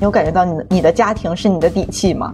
[0.00, 2.32] 你有感觉到你的你的家庭是你的底气吗？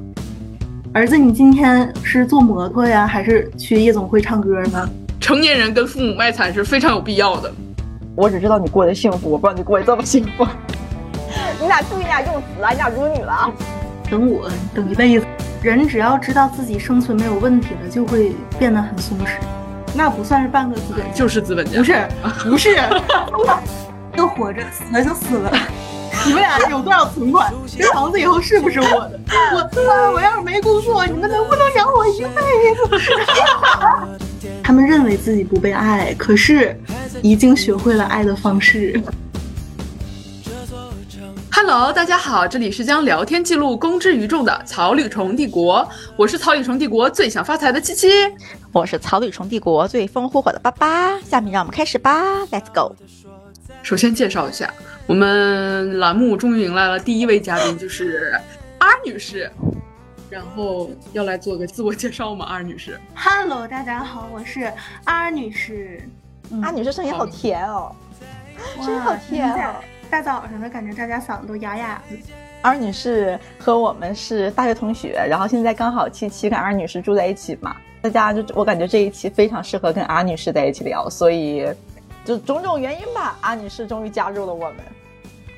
[0.93, 4.87] 儿子，你今天是坐摩托呀，还是去夜总会唱歌呢？
[5.19, 7.51] 成年人跟父母卖惨是非常有必要的。
[8.15, 10.47] 我只知道你过得幸福，我不知道你过得这么幸福。
[11.59, 12.71] 你俩注意点用词啊！
[12.71, 13.51] 你俩辱女了啊！
[14.11, 15.27] 等我等一辈子。
[15.63, 19.41] 人只要知道自己生存没有问题了，就会变得很松弛。
[19.95, 21.79] 那不算是半个资本，就是资本家。
[21.79, 22.09] 不是，
[22.51, 22.77] 不是，
[24.15, 25.51] 都活着，死了就死了。
[26.27, 27.53] 你们俩有多少存款？
[27.77, 29.21] 这房子以后是不是我的？
[29.53, 33.13] 我我要是没工作，你们能不能养我一辈子？
[34.63, 36.79] 他们认为自己不被爱，可是
[37.21, 39.01] 已经学会了爱的方式。
[41.53, 48.09] Hello，大家好，这里是将聊天记录公之于众的草履虫帝国，我是草履虫帝国最想发财的七七，
[48.73, 51.21] 我是草履虫帝国最风火火的八八。
[51.21, 52.97] 下面让我们开始吧，Let's go。
[53.83, 54.73] 首先介绍一下。
[55.07, 58.33] 我们栏目终于迎来了第一位嘉宾，就是
[58.79, 59.51] 阿女士，
[60.31, 62.47] 然后要来做个自我介绍吗？
[62.47, 64.73] 阿女士，Hello，大家好，我是
[65.05, 66.01] 阿女士。
[66.63, 67.95] 阿女士声音好甜哦，
[68.83, 69.75] 声音好甜哦。
[70.09, 72.17] 大早上的感觉，大家嗓子都哑哑的。
[72.63, 81.67] 阿女士和我们是大学同学，然后现在刚好七七跟阿女士住在一起嘛，大家就我感觉这一期非常适合跟阿女士在一起聊，所以。
[82.25, 84.79] 就种种原因吧，阿女士终于加入了我们。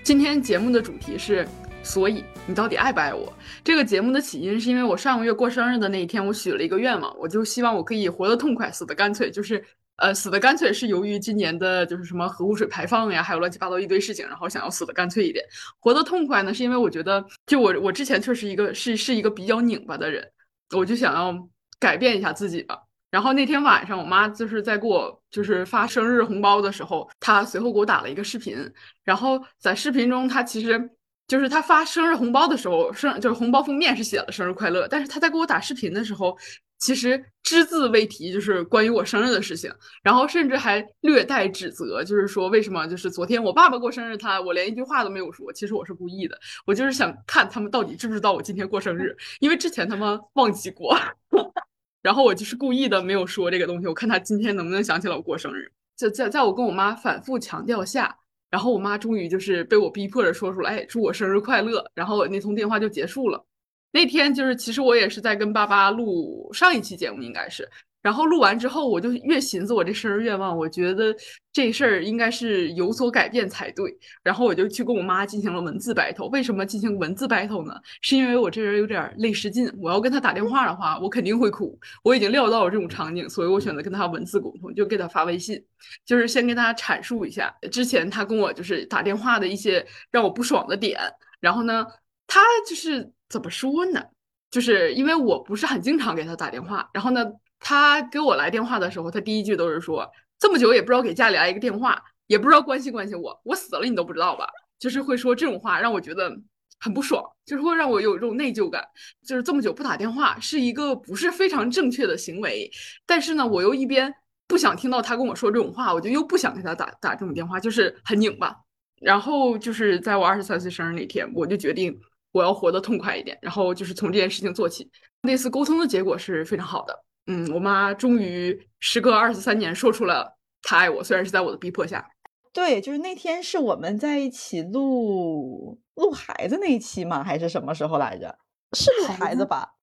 [0.03, 1.47] 今天节目的主题是，
[1.85, 3.33] 所以你到底爱不爱我？
[3.63, 9.31] 这个节目的起因是因为我上个月过生日的那一天，我许了一个愿望，我就希望我可以活得痛快，死得干脆。
[9.31, 9.65] 就是，
[9.99, 15.45] 呃，死得干脆是由于今年的就是什么核污水排放呀，还有乱七八糟一堆事情，然后想要死得干脆一点。
[15.79, 20.29] 活得痛快呢，是因为我觉得，就我我之前确实一个是是一个比较拧巴的人，
[20.77, 21.33] 我就想要
[21.79, 22.77] 改变一下自己吧。
[23.09, 28.57] 然后那天晚上，我妈就是在给我就是发生日红包的时候，他随后给我打了一个视频。
[29.05, 30.91] 然后在视频中，他其实
[31.29, 36.35] 就是他发生日红包的时候，生就是红包封面是写了生日快乐，但是他在给我打视频的时候，
[36.79, 39.71] 其实只字未提就是关于我生日的事情，
[40.03, 50.97] 然后甚至还略带指责，就是说为什么就是昨天我爸爸过生日，他我连一句话都没有说，其实我是故意的，我就是想看他们到底知不知道我今天过生日， 因为之前他们忘记过。
[52.07, 55.69] 然后我就是故意的没有说这个东西，我看他今天能不能想起来我过生日。
[55.97, 58.17] 在在在我跟我妈反复强调下，
[58.49, 61.85] 然后我妈终于就是被我逼迫着说出来，祝我生日快乐。
[61.95, 63.45] 然后那通电话就结束了。
[63.91, 67.69] 那天就是其实我也是在跟爸爸录上一期节目，应该是。
[68.07, 71.13] 然后录完之后，我就越寻思我这生日愿望，我觉得
[71.53, 73.93] 这事儿应该是有所改变才对。
[74.23, 76.29] 然后我就去跟我妈进行了文字 battle。
[76.29, 77.75] 为什么进行文字 battle 呢？
[78.03, 81.77] 是因为我这人有点泪失禁，我要跟他打电话的话，我肯定会哭。
[82.05, 85.61] 我已经料到了这种场景，所以我选择跟他文字沟通，就给他发微信，
[86.05, 91.01] 就是先跟他阐述一下之前他跟我就是打电话的一些让我不爽的点。
[91.41, 91.85] 然后呢，
[92.29, 94.01] 他就是怎么说呢？
[94.49, 97.27] 就是因为我不是很经常给他打电话，然后呢。
[97.59, 104.47] 他给我来电话的时候，他第一句都是说：“这么久也不知道给家里来一个电话，也不知道关心关心我，我死了你都不知道吧？”
[104.79, 106.31] 就是会说这种话，让我觉得
[106.79, 108.85] 很不爽，就是会让我有一种内疚感。
[109.27, 112.71] 就是这么久不打电话是一个不是非常正确的行为，
[113.07, 114.15] 但是呢，我又一边
[114.47, 118.55] 不想听到他跟我说这种话，我就又不想给他打打这种电话，就是很拧巴。
[119.01, 121.99] 然后就是在我二十三岁生日那天，我就决定
[122.33, 124.91] 我要活得痛快一点，然后就是从这件事情做起。
[125.23, 127.06] 那次沟通的结果是非常好的。
[127.27, 132.09] 嗯，我妈终于时隔二十三年说出了她爱我，虽然是在我的逼迫下。
[132.53, 137.23] 对，就是那天是我们在一起录录孩子那一期吗？
[137.23, 138.39] 还是什么时候来着？
[138.73, 139.75] 是录孩子吧？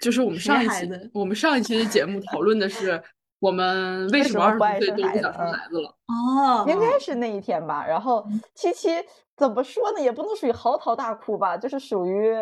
[0.00, 3.02] 就是我们上一期，我们上一期的节目讨论的是
[3.40, 5.96] 我们为什么二十岁都不想生孩子了。
[6.06, 7.84] 哦，应该是那一天吧。
[7.86, 8.90] 然后七七
[9.36, 10.00] 怎么说呢？
[10.00, 12.36] 也不能属于嚎啕大哭吧，就是属于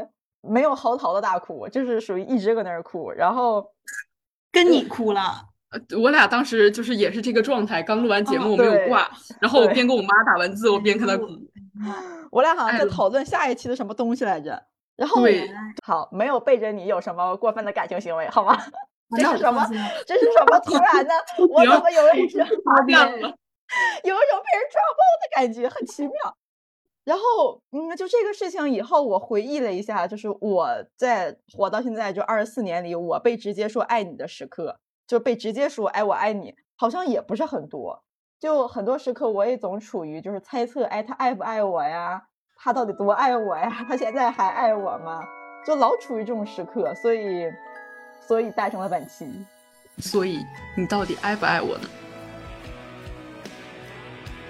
[0.49, 3.73] 没有嚎啕的大哭，就是属于一直搁那儿哭，然后。
[4.53, 5.21] 跟你哭了，
[6.01, 9.07] 我俩当时就是也是这个状态，刚录完节目我没有挂，
[9.39, 11.27] 然后我边跟我妈打文字，我边跟她哭。
[12.31, 14.63] 我俩好像在讨论下一期的什么东西来着。
[14.97, 15.21] 然后
[15.85, 18.59] 好，没有背着你有什么过分的感情行为，好吗？
[19.15, 19.69] 这是什么？
[20.07, 20.59] 这是什么？
[20.61, 21.13] 突然的，
[21.51, 22.47] 我怎么有一种
[22.87, 23.29] 变了，
[24.05, 26.15] 有一种被人抓包的感觉，很奇妙。
[27.07, 38.03] 然后，嗯，就这个事情以后，我回忆了一下，就是我在活到现在就二十四年里，我被直接说爱你的时刻，就被直接说哎我爱你，好像也不是很多。
[38.41, 42.21] 就很多时刻，我也总处于就是猜测，哎，他爱不爱我呀？
[42.57, 43.71] 他到底多爱我呀？
[43.89, 45.23] 他现在还爱我吗？
[45.65, 47.49] 就老处于这种时刻，所以，
[48.27, 49.31] 所以诞生了本期。
[49.99, 50.45] 所以
[50.77, 51.89] 你到底爱不爱我呢？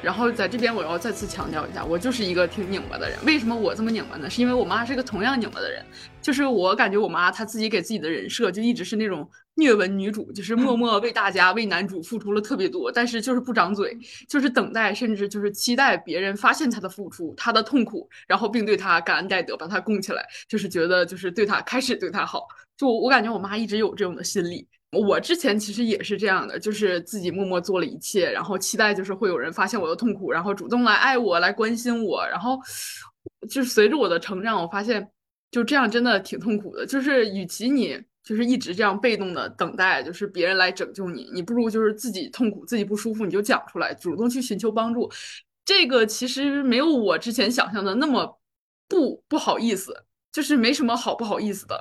[0.07, 3.19] 然后在这边我要再次强调一下，我就是一个挺拧巴的人。
[3.27, 4.31] 为什么我这么拧巴呢？
[4.31, 5.85] 是因为我妈是个同样拧巴的人。
[6.23, 13.99] 就是我感觉我妈她自己给自己的人设就一直是那种虐文女主，就是默默为大家为男主付出了特别多，但是就是不张嘴，
[14.31, 22.47] 就是等待，甚至就是期待别人 发现她的付出、她的痛苦，然后并对她感恩戴德，把她供起来，就是觉得就是对她开始对她好。
[22.77, 24.69] 就我感觉我妈一直有这种的心理。
[24.97, 32.27] 我之前其实也是这样的，就是自己默默做了一切，然后期待就是会有人发现我的痛苦，然后主动来爱我、来关心我。
[32.27, 32.59] 然后
[33.49, 35.09] 就是随着我的成长，我发现。
[35.49, 45.11] 就这样真的挺痛苦的，就是与其你就是一直这样被动的等待，就是别人来拯救你，你不如就是自己痛苦、自己不舒服，你就讲出来，主动去寻求帮助。
[45.65, 48.39] 这个其实没有我之前想象的那么
[48.89, 49.95] 不不好意思，
[50.33, 51.81] 就是没什么好不好意思的。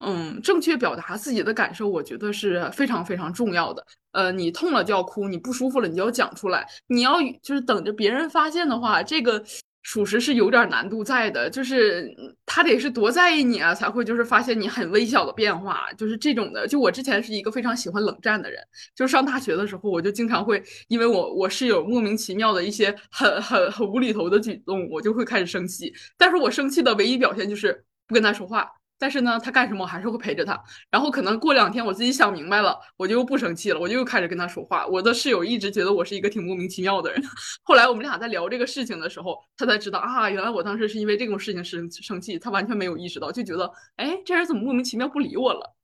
[0.00, 3.84] 嗯，正确表达自己的感受，我觉得是非常非常重要的。
[4.12, 6.66] 呃，你痛了就要哭，你不舒服了你就要讲出来。
[6.86, 9.44] 你要就是等着别人发现的话，这个。
[9.86, 12.10] 属实是有点难度在的，就是
[12.46, 16.66] 他得是多在意你啊，才会就是发现你很微小的变化，就是这种的。
[16.66, 18.58] 就我之前是一个非常喜欢冷战的人，
[18.96, 25.92] 就上大学的时候，我就经常会因为我我室友莫名其妙的一些很很很无厘头的举动，我就会开始生气。
[26.16, 28.66] 但是我生气的唯一表现就是不跟他说话。
[28.98, 30.62] 但是呢，他干什么我还是会陪着他。
[30.90, 34.86] 然后可能过两天我自己想明白了，我就不生气了，我就又开始跟他说话。
[34.86, 37.22] 我的室友一直觉得我是一个挺莫名其妙的人。
[37.62, 42.38] 后来我们俩在聊这个事情的时候，他才知道啊，原来我当时是因为这种事情生生气。
[42.38, 45.74] 他完全没有意识到，就觉得哎，这人怎么莫名其妙不理我了？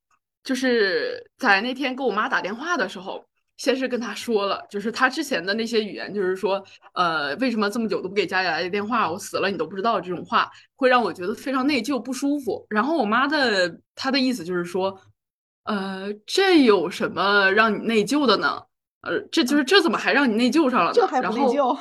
[0.42, 3.24] 就是在那天给我妈打电话的时候。
[3.60, 6.64] 先是跟他说了，就是他之前的那些语言，就是说，
[6.94, 9.10] 呃，为什么这么久都不给家里来电话？
[9.10, 12.66] 我死了你都不知道这种话，会让我觉得非常内疚不舒服。
[12.70, 14.98] 然后我妈的她的意思就是说，
[15.64, 18.62] 呃，这有什么让你内疚的呢？
[19.02, 20.92] 呃，这就是这怎么还让你内疚上了？
[20.94, 21.78] 这还不内疚？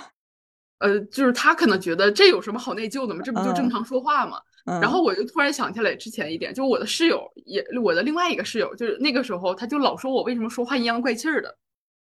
[0.80, 3.22] 呃，就是他可能觉得这有什么好内疚的吗？
[3.24, 4.38] 这不就正常说话吗？
[4.82, 11.58] 然后我就突然想起来之前一点，就我的室友也，我的另外一个室友，就是那个时候他就老说我为什么说话阴阳怪气儿的。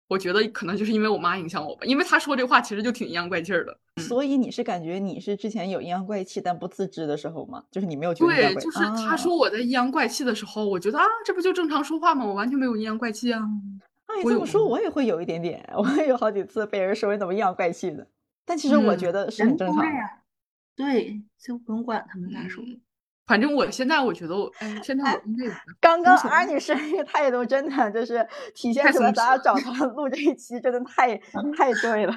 [0.07, 3.77] 我觉得可能就是因为我妈影响我吧，因为她说这话其实就挺阴阳怪气的。
[3.97, 7.63] 所以你是感觉你是之前有阴阳怪气但不自知的时候吗？
[7.71, 12.25] 就是你没有觉得对，就是她说我在阴阳怪气的时候，我觉得啊，这不就正常说话吗？
[12.25, 13.41] 我完全没有阴阳怪气啊。
[14.05, 18.07] 啊，你这么说，我也会有一点点，我也有好几次被人说你怎么阴阳怪气的。
[18.45, 19.91] 但其实我觉得是很正常的。
[20.75, 22.63] 对，就不用管他们咋说。
[23.27, 28.25] 反正我现在我觉得，我哎，现在我应该刚刚安女士那个态度真的就是
[28.55, 31.15] 体现出来咱俩找他录这一期真的太
[31.57, 32.13] 太对了，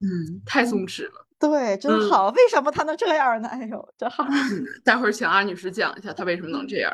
[0.00, 2.28] 嗯，太松弛了，对，真好。
[2.28, 3.48] 为什么她能这样呢？
[3.48, 4.26] 哎呦，真好。
[4.84, 6.92] 待会儿请阿女士讲一下她为什么能这样。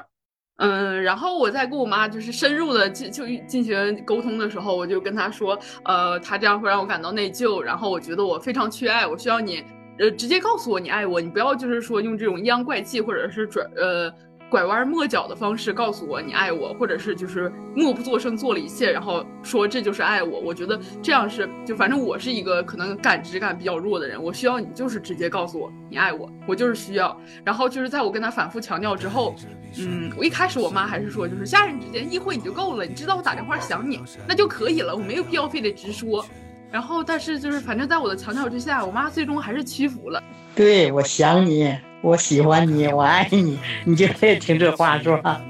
[0.59, 9.63] 嗯，然后我在跟我妈就是深入的进就进行沟通的时候，我就跟她说，呃，她这样会让我感到内疚，然后我觉得我非常缺爱，我需要你。
[9.99, 14.13] 呃，直接告诉我你爱我，你不要就是说用这种阴阳怪气或者是转呃
[14.49, 20.39] 拐弯抹角的方式告诉我你爱我，或者是就是默不作声做了一切，然后说这就是爱我。
[20.39, 27.19] 我觉得这样是就反正我是一个可能感知感比较弱的人，我需要你就是直接告诉我你爱我，我就是需要。
[27.45, 29.35] 然后就是在我跟他反复强调之后，
[29.79, 36.25] 嗯，我一开始我妈还是说就是家人之间意会你就够了，你知道我打电话想你那就可以了，我没有必要非得直说。
[36.71, 40.23] 然后，但是就是，反正在我的强调之下，我妈最终还是屈服了。
[40.55, 45.41] 对，我想你，我喜欢你，我爱你， 你就得听这话是吧？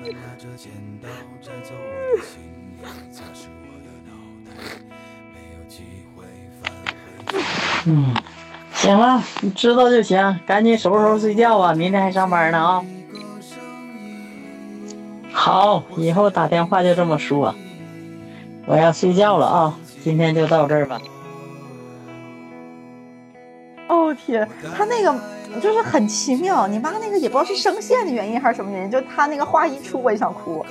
[7.89, 8.13] 嗯，
[8.73, 12.85] 行了，你知道就行，赶紧收拾收拾睡觉吧，明天还上班呢啊。
[15.33, 17.55] 好，以后打电话就这么说。
[18.67, 19.79] 我要睡觉了啊。
[20.07, 21.01] 今天就到这儿吧。
[23.89, 25.13] 哦天，他那个
[25.61, 30.65] 就是很奇妙，你妈那个也不知道是声线的原因还是什么原因，就他那个话一出我也想哭。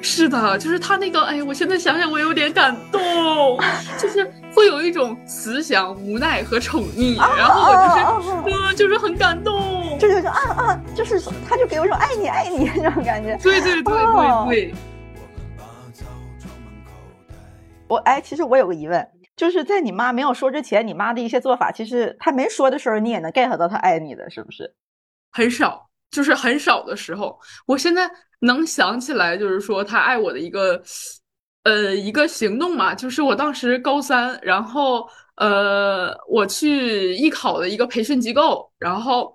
[0.00, 3.58] 是的，就是他那个，哎我现在想想我有点感动，
[3.98, 13.36] 就是会有一种慈祥、无奈和宠溺，然后我就是，嗯，就是很感动，就是啊啊，就是他就给我一种爱你爱你 那种感觉。
[13.42, 14.74] 对对对对对。
[17.90, 19.04] 我哎，其实我有个疑问，
[19.34, 24.72] 就是在你妈没有说之前，你妈的一些做法，其实她没说的时候，你也能 get 到她爱你的，是不是？
[25.32, 27.36] 很少，就是很少的时候。
[27.66, 30.80] 我现在能想起来，就是说她爱我的一个，
[31.64, 35.04] 呃，一个行动嘛，就是我当时高三，然后
[35.34, 39.34] 呃，我去艺考的一个培训机构，然后。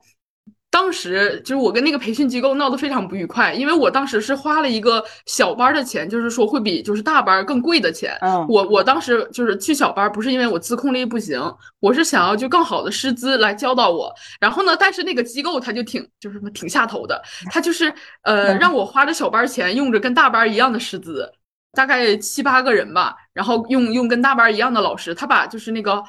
[0.75, 8.17] 当时就是我跟那个培训机构闹得非常不愉快，因为我当时是花了一个小班的钱，就是说会比就是大班更贵的钱。
[8.19, 11.39] 嗯我我当时就是去小班，不是因为我自控力不行，
[11.79, 14.13] 我是想要就更好的师资来教导我。
[14.37, 17.87] 然后呢，但是那个机构他就挺就是什么挺下头的，他就是
[18.23, 21.31] 呃嗯让我花着小班钱，用着跟大班一样的师资，
[21.71, 26.03] 大概七八个人吧，然后用用跟大班一样的老师，他把就是那个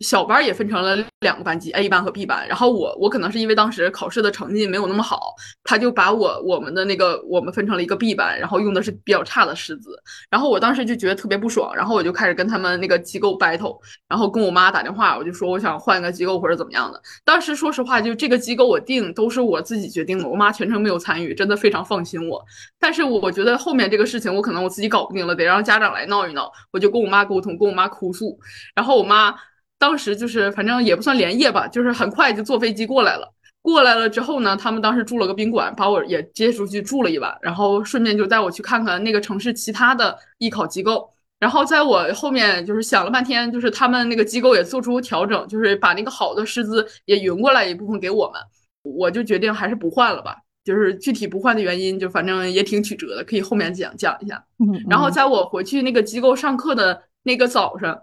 [0.00, 2.46] 小班也分成了两个班级，A 班和 B 班。
[2.46, 9.90] 然后我我可能是因为当时考试的成绩没有那么好，他就把我我们的那个我们分成了一个 B 班，然后用的是比较差的师资。
[10.30, 13.76] 然后我当时就觉得特别不爽，然后我就开始跟他们那个机构 battle，
[14.08, 17.02] 然后跟我妈打电话，我就说我想换一个机构或者怎么样的。
[17.24, 22.40] 当时说实话，就这个机构我定都是我自己决定的，我妈全程没有参与，真的非常放心我。
[22.78, 26.50] 但是我觉得后面这个事情我可能我自己搞不定了，得让家长来闹一闹。
[26.70, 28.38] 我就跟我妈沟通，跟我妈哭诉，
[28.76, 29.34] 然后我妈
[29.78, 33.32] 当时就是反正也不算连夜吧，就是很快就坐飞机过来了。
[33.60, 41.08] 过来了之后呢，他们当时住了个宾馆，把我也接出去住了一晚，然后顺便就带我去看看那个城市其他的艺考机构。
[41.38, 48.40] 然后在我后面就是想了半天，就是他们那个机构也做出调整，就是把那个好的师资也匀过来一部分给我们。
[48.82, 50.36] 我就决定还是不换了吧。
[50.64, 54.42] 就是具体不换的原因，就反正也挺曲折的，可以后面讲讲一下。
[54.58, 57.98] 嗯然后在我回去那个机构上课的那个早上，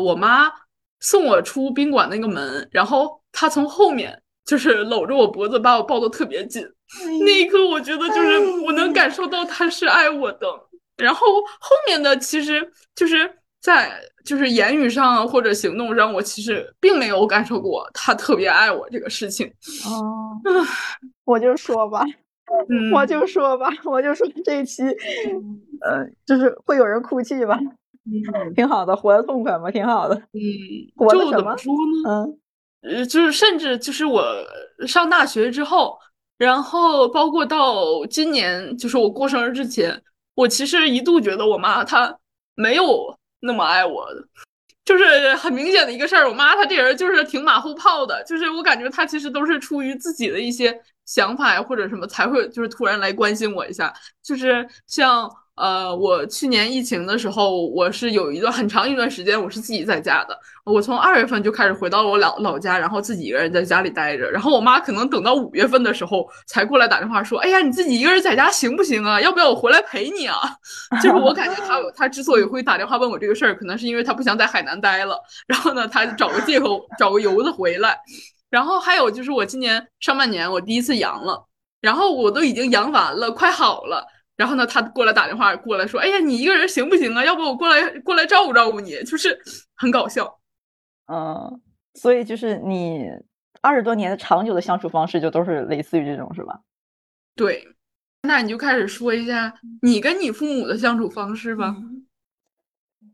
[0.00, 0.48] 我妈
[1.00, 6.66] 送我出宾馆那个门，然后他从后面就是搂着我脖子，把我抱得特别紧。
[7.20, 10.46] 那一刻，我觉得就是我能感受到他是爱我的。
[10.96, 11.26] 然后
[11.58, 13.28] 后面的其实就是
[13.60, 19.52] 在就是言语上或者行动上，我其实并没有感受过他特别爱我这个事情。
[19.86, 20.38] 哦，
[21.24, 22.04] 我就说吧，
[22.68, 24.84] 嗯，我就说吧，我就说这一期，
[25.80, 27.58] 呃，就是会有人哭泣吧，
[28.06, 30.14] 嗯挺好的，活得痛快嘛，挺好的。
[30.32, 32.10] 嗯，就怎么说呢？
[32.10, 32.38] 嗯
[32.82, 34.22] 呃，就是甚至就是我
[34.86, 35.98] 上大学之后，
[36.36, 40.02] 然后包括到今年，就是我过生日之前，
[40.34, 42.14] 我其实一度觉得我妈她
[42.54, 42.84] 没有
[43.40, 44.22] 那么爱我的，
[44.84, 46.28] 就是很明显的一个事儿。
[46.28, 53.90] 我妈她这人就是挺马后炮的，就是我感觉她其实都是出于自己的一些想法呀或者什么才会就是突然来关心我一下，
[54.22, 55.26] 就是像。
[55.56, 60.36] 呃，我去年疫情的时候，我是有一段很长一段时间我是自己在家的。
[60.64, 64.28] 我从二月份就开始回到了我老老家，然后自己一个人在家里待着。
[64.30, 69.20] 然后我妈可能等到五月份的时候才过来打电话说：“哎呀，你自己一个人在家行不行啊？
[69.20, 70.36] 要不要我回来陪你啊？”
[71.00, 77.96] 就是我感觉她她之所以会打电话问我这个事儿，可能是因为她不想在海南待了，然后呢，她找个借口找个由子回来。
[78.50, 81.46] 然后还有就是我今年上半年我第一次阳了，
[81.80, 84.04] 然后我都已经阳完了，快好了。
[84.36, 87.24] 然后呢，他过来打电话过来说：“哎呀，你一个人行不行啊？
[87.24, 89.38] 要不我过来过来照顾照顾你。”就是
[89.76, 90.40] 很搞笑。
[91.06, 91.60] 嗯，
[91.94, 93.06] 所以就是你
[93.60, 96.60] 二十多年的长久的相处方式，就都是类似于这种，是吧？
[97.36, 97.64] 对，
[98.22, 101.76] 那你就开始说一下你跟你父母的相处方式吧。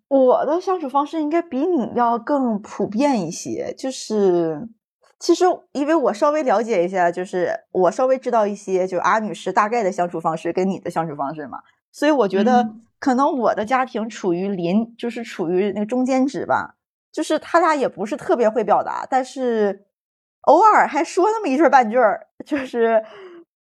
[0.08, 4.68] 我的相处方式应该比你要更普遍一些，就是
[5.20, 11.60] 其实因为我稍微了解一下，就是我稍微知道一些，就是阿女士大概的相处方式跟你的相处方式嘛，
[11.92, 12.82] 所以我觉得嗯。
[13.00, 16.74] 可能我的家庭处于临，就是处于那个中间值吧，
[17.10, 19.86] 就是他俩也不是特别会表达，但是
[20.42, 23.02] 偶尔还说那么一句半句儿，就是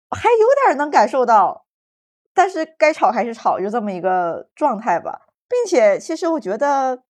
[0.10, 1.66] 还有点能感受到，
[2.34, 5.28] 但是该吵还是吵，就这么一个状态吧。
[5.50, 7.04] 并且，其实我觉得，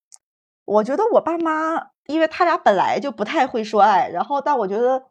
[0.65, 5.03] 我觉得我爸妈，因为他俩本来就不太会说爱，然后但我觉得，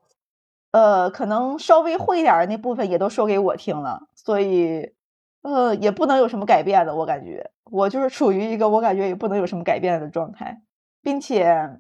[0.73, 4.93] 呃，可能稍微会一点的那部分也都说给我听了，所以，
[5.43, 10.63] 呃，也不能有什么改变的，我感觉我就是处于一个我感觉也不能有什么改变的状态，
[11.03, 11.79] 并且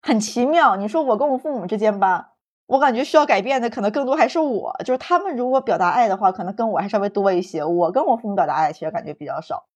[0.00, 0.76] 很奇妙。
[0.76, 2.34] 你说我跟我父母之间吧，
[2.66, 9.66] 我感觉需要改变的可能更多还是我，就是他们如果表达爱的话，可能跟我还稍微多一些，我跟我父母表达爱其实感觉比较少。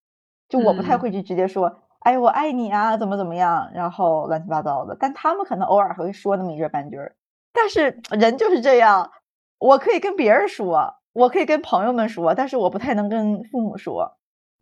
[0.49, 4.97] 就我不太嗯会去直接说，哎，我爱你啊，怎么怎么样，然后乱七八糟的。
[5.01, 7.17] 但他们可能偶尔还会说那么一句半句儿。
[7.53, 9.11] 但是人就是这样，
[9.59, 14.19] 我可以跟别人说，我可以跟朋友们说，但是我不太能跟父母说，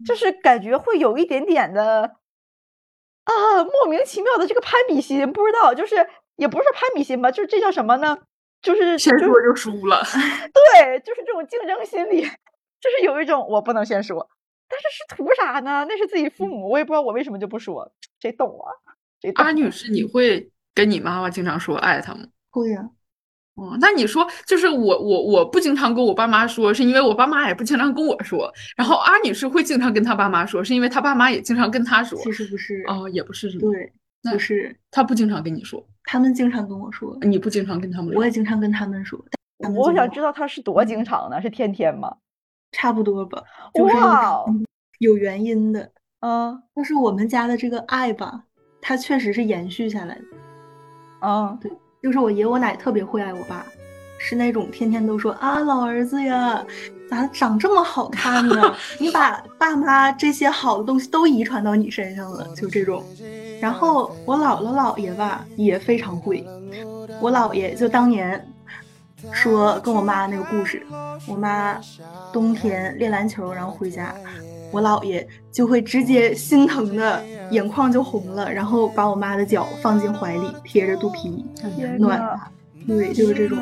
[0.07, 2.15] 就是感觉会有一点点的
[3.25, 3.33] 啊，
[3.65, 8.19] 莫名其妙的这个攀比心，不知道，就是也不是攀比心吧，就是这叫什么呢？
[8.63, 10.01] 就是就是先说就输了。
[10.55, 12.23] 对，就是这种竞争心理，
[12.81, 14.29] 就是有一种我不能先说，
[14.73, 15.85] 但是是图啥呢？
[15.87, 18.73] 那是自己父母，我也不知道我为什么就不说，谁懂啊？
[19.21, 19.45] 谁懂？
[19.45, 22.21] 阿女士，你会跟你妈妈经常说爱她吗？
[22.49, 22.89] 会呀、
[23.57, 28.51] 哦，那你说，就是我我我不经常跟我爸妈说，是因为我爸妈也不经常跟我说。
[28.77, 32.19] 然后阿女士会经常跟她爸妈说，是因为她爸妈也经常跟她说。
[32.21, 33.71] 其实不是，哦，也不是是吗？
[33.71, 38.19] 对，那不是，她不经常跟你说，他们经常跟我说，你不经常跟他们说。
[38.19, 39.23] 我也经常跟他们说，
[39.77, 41.41] 我想知道他是多经常呢？
[41.41, 42.17] 是天天吗？
[42.73, 43.43] 差不多吧，
[43.75, 43.95] 就是
[44.99, 45.89] 有原因的。
[46.21, 48.43] 啊就是我们家的这个爱吧，
[48.81, 51.29] 它确实是延续下来的。
[51.29, 51.59] 啊
[52.03, 53.65] 就是我爷我奶特别会爱我爸，
[54.19, 56.65] 是那种天天都说啊老儿子呀，
[57.09, 58.75] 咋长这么好看呢？
[58.99, 63.05] 你把爸妈这些好的东西都遗传到你身上了，就这种。
[63.61, 66.45] 然后我姥姥姥爷吧也非常会，
[67.21, 68.53] 我姥爷就当年
[69.31, 70.85] 说跟我妈那个故事，
[71.29, 71.79] 我妈
[72.33, 74.15] 冬天练篮球然后回家，
[74.71, 81.45] 我姥爷就会直接心疼的眼眶就红了，然后把我妈的脚放进怀里贴着肚皮，
[81.77, 82.41] 天暖。
[82.87, 83.59] 对，就是这种。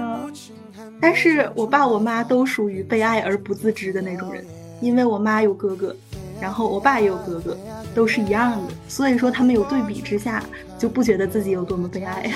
[0.98, 4.44] 但是我爸我妈都属于被爱而不自知的那种人，
[4.80, 5.94] 因为我妈有哥哥，
[6.40, 7.56] 然后我爸也有哥哥，
[7.94, 10.42] 都是一样的，所以说他们有对比之下，
[10.78, 12.32] 就不觉得自己有多么被爱。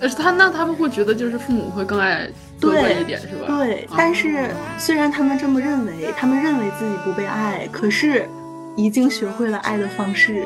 [0.00, 2.26] 但是他那他们会觉得就是父母会更爱
[2.60, 3.46] 哥哥对一点是吧？
[3.48, 8.28] 对，啊但是虽然他们这么认为，他们认为自己不被爱，可是
[8.76, 10.44] 已经学会了爱的方式。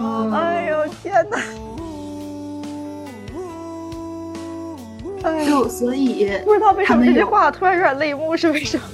[0.00, 1.36] 嗯哎呦天呐！
[5.24, 8.84] 哎呦，就所以不知道为什么这句话突然有点泪目，是为什么？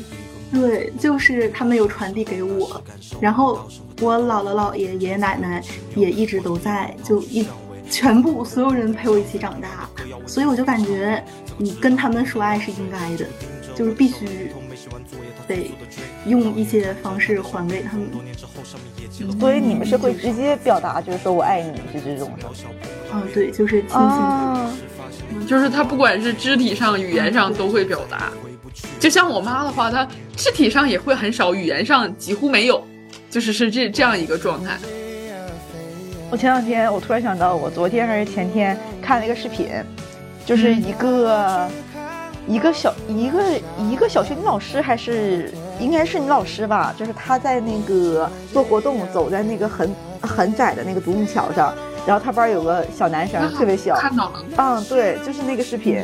[0.61, 2.81] 对，就是他们有传递给我，
[3.21, 3.69] 然后
[4.01, 5.61] 我姥姥姥爷爷爷奶奶
[5.97, 7.43] 也一直都在，就一
[7.91, 9.89] 全部所有人陪我一起长大，
[10.27, 11.23] 所以我就感觉
[11.59, 13.27] 你跟他们说爱是应该的，
[13.75, 14.51] 就是必须
[15.47, 15.71] 得
[16.27, 18.07] 用一些方式还给他们。
[19.39, 22.49] 所以你们是会直接表达，就是说我爱你，是这种的
[23.13, 23.99] 嗯，对，就是亲亲。
[23.99, 24.71] 啊？
[25.47, 28.33] 就是他不管是肢体上、语言上都会表达。
[28.99, 32.85] 就像我妈的话，她肢体上也会很少，语言上几乎没有，
[33.31, 34.79] 就是是这这样一个状态。
[36.35, 39.69] 我前两天我突然想到，我昨天还是前天看了一个视频，
[40.45, 41.69] 就是一个、
[42.49, 43.41] 一个小一个
[43.79, 51.73] 一个小学女老师，还是应该是女老师吧，就是她在那个做活动，走在那个很很窄的那个独木桥上，
[52.05, 56.03] 然后她班有个小男生特别小，看到了，嗯，对，就是那个视频，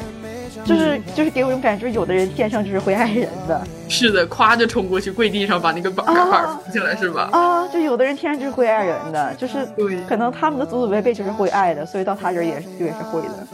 [0.64, 7.28] 就是就是给我一种感觉，就是有的人天生就是会爱人的是的，咵就冲过去跪地上把那个板啊板扶起来，是吧？
[7.32, 13.46] 啊，就有的人天生就是会爱人的，就是对可能他们的祖祖辈辈就是会爱的，所以到他这儿也是也是会的。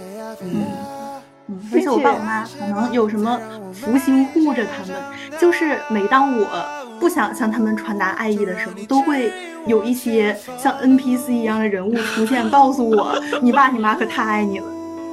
[0.43, 0.67] 嗯，
[1.73, 3.41] 而且我爸我妈可能有什么
[3.73, 6.47] 福星护着他们，就是每当我
[7.01, 9.33] 不想向他们传达爱意的时候，都会
[9.67, 14.67] 有一些像 NPC 一样的人物出现，告诉我你爸你妈可太爱你了。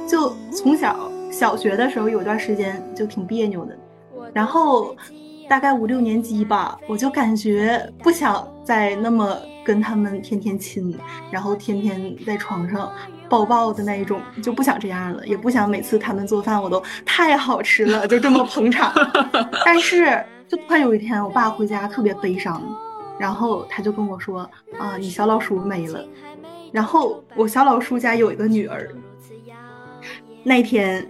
[0.06, 0.94] 就从小
[1.34, 3.76] 小学的时候有段时间就挺别扭的，
[4.32, 4.94] 然后
[5.48, 10.96] 大概五六年级吧，我就感觉不想再那么跟他们天天亲，
[11.32, 12.88] 然后天天在床上
[13.28, 18.92] 抱抱的那一种，就不想这样了，也不想每次他们做饭我都太好吃了， 就这么捧场。
[19.64, 22.62] 但是就突然有一天，我爸回家特别悲伤，
[23.18, 26.04] 然后他就跟我说：“啊，你小老叔没了。”
[26.70, 28.88] 然后我小老叔家有一个女儿，
[30.42, 31.06] 那天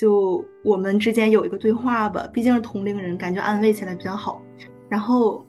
[0.00, 4.40] 就我们之间有一个对话吧，毕竟是同龄人，感觉安慰起来比较好。
[4.88, 5.46] 然后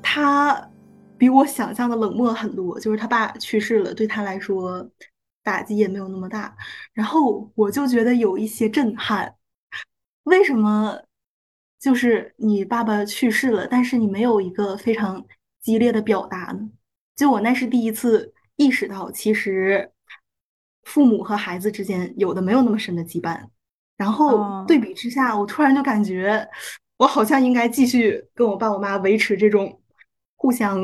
[0.00, 0.70] 他
[1.18, 4.88] 比我想象的冷漠很多，就是他爸去世了，对他来说
[5.42, 6.56] 打击也没有那么大。
[6.92, 9.34] 然后我就觉得有一些震撼，
[10.22, 10.96] 为什么？
[11.80, 15.20] 就是你爸爸去世了，但是你没有一个非常
[15.60, 16.70] 激烈的表达呢？
[17.16, 19.90] 就我那是第一次意识到，其实
[20.84, 23.40] 父母和孩子之间有的没有那么深的羁绊。
[23.96, 26.48] 然后哦对比之下，我突然就感觉，
[26.96, 29.80] 我好像应该继续跟我爸我妈维持这种
[30.36, 30.80] 互相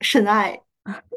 [0.00, 0.58] 深爱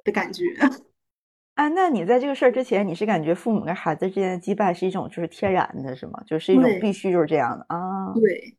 [0.03, 0.43] 的感觉。
[1.55, 6.21] 啊，那你在这个事儿之前，你是感觉父母跟孩子之间的羁绊是一种就是天然的，是吗？
[6.27, 8.13] 就是一种必须就是这样的啊。
[8.13, 8.57] 对，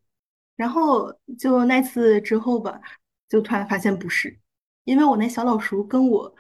[0.57, 2.81] 然后就那次之后吧，
[3.29, 4.39] 就突然发现不是，
[4.85, 6.35] 因为我那小老叔跟我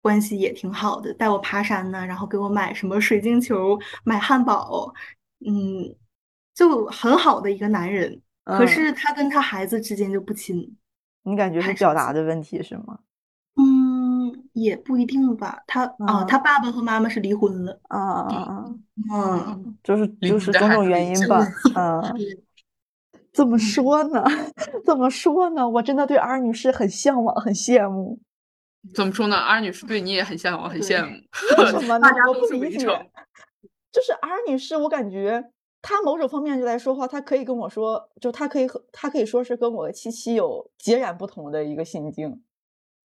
[0.00, 4.92] 关系也挺好的，带我爬山呢，然后给我买什么水晶球、买汉堡，
[5.46, 5.94] 嗯，
[6.54, 8.20] 就很好的一个男人。
[8.44, 10.76] 可嗯是他跟他孩子之间就不亲，
[11.22, 12.98] 你感觉是表达的问题是吗？
[13.56, 15.62] 嗯，也不一定吧。
[15.66, 18.64] 他啊，嗯他爸爸和妈妈是离婚了，啊啊啊！
[19.12, 21.46] 嗯，就是就是种种原因吧。
[21.76, 22.02] 嗯，
[23.32, 24.24] 怎么说呢？
[24.84, 25.68] 怎么说呢？
[25.68, 28.18] 我真的对 R 女士很向往，很羡慕。
[28.94, 29.36] 怎么说呢？
[29.36, 31.12] 二女士对你也很向往，很羡慕。
[31.58, 32.26] 为什么呢大家？
[32.28, 33.10] 我都不理解是围城。
[33.92, 42.42] 就是 R 女士，我感觉她某种方面就来说话，她可以跟我说，就她可以和她可以说是跟我七七有截然不同的一个心境。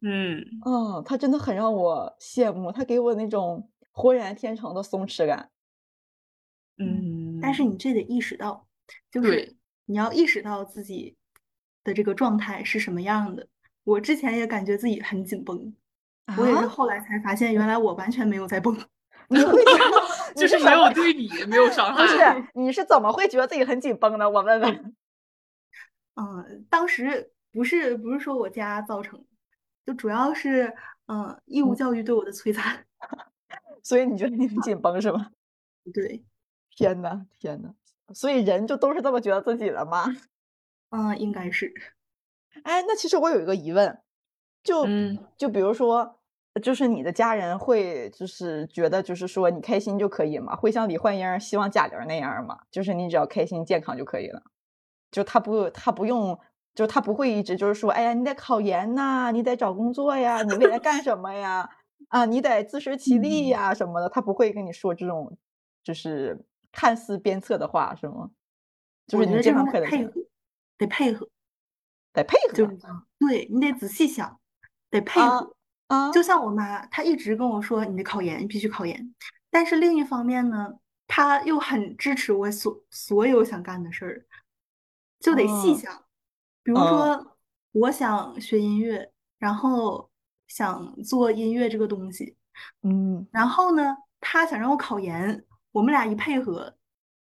[0.01, 5.49] 嗯，哦，她真的很让我羡慕，她给我那种浑然天成的松弛感。
[6.77, 8.67] 嗯，但是你这得意识到，
[9.09, 11.15] 就是对你要意识到自己
[11.83, 13.47] 的这个状态是什么样的。
[13.85, 15.73] 我之前也感觉自己很紧绷，
[16.37, 18.77] 我也是啊后来才发现，原来我完全没有在绷。
[19.29, 19.39] 你
[20.41, 22.17] 就是没有对比，没有伤害不是。
[22.53, 24.29] 你是怎么会觉得自己很紧绷呢？
[24.29, 24.95] 我问问。
[26.15, 29.25] 嗯，当时不是不是说我家造成的，
[29.85, 30.75] 就主要是
[31.07, 32.85] 嗯义务教育对我的摧残。
[33.81, 35.31] 所以你觉得你很紧绷是吗？
[35.93, 36.23] 对，
[36.75, 37.73] 天呐，天呐！
[38.13, 40.05] 所以人就都是这么觉得自己的吗？
[40.89, 41.73] 嗯，应该是。
[42.63, 43.99] 哎，那其实我有一个疑问，
[44.63, 46.19] 就、嗯就比如说，
[46.61, 50.55] 就是你的家人会就是觉得就是说你开心就可以吗？
[50.55, 52.59] 会像李焕英希望贾玲那样吗？
[52.71, 54.41] 就是你只要开心健康就可以了，
[55.11, 56.39] 就他不他不用，
[56.73, 61.69] 就他不会一直就是说，哎呀，你得考研呐，你得找工作呀，你未来干什么呀？
[62.09, 65.37] 啊，你得自食其力呀什么的，他不会跟你说这种
[65.83, 68.29] 就是看似鞭策的话，是吗？
[69.07, 70.11] 就是你健康快乐配合，
[70.77, 71.27] 得配合，
[72.15, 72.77] 得配合就是
[73.19, 74.39] 对你得仔细想，
[74.89, 75.55] 得配啊合。
[75.87, 79.13] 啊，就像我妈，她一直跟我说你得考研，你必须考研。
[79.51, 80.73] 但是另一方面呢，
[81.07, 84.25] 她又很支持我所所有想干的事儿，
[85.19, 86.03] 就得细哦想。
[86.63, 87.37] 比如哦说，
[87.73, 90.09] 我想学音乐，然后
[90.47, 92.35] 想做音乐这个东西，
[92.81, 96.75] 嗯然后呢，她想让我考研，我们俩一配合，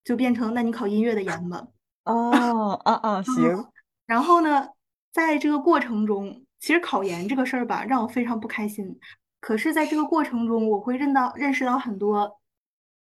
[0.05, 1.67] 就变成那你考音乐的研吧。
[2.05, 3.67] 哦啊啊 行，
[4.07, 4.69] 然后呢，
[5.12, 8.98] 在这个过程中，其实考研这个事儿吧，让我非常不开心。
[9.40, 12.40] 可是，在这个过程中，我会认到认识到很多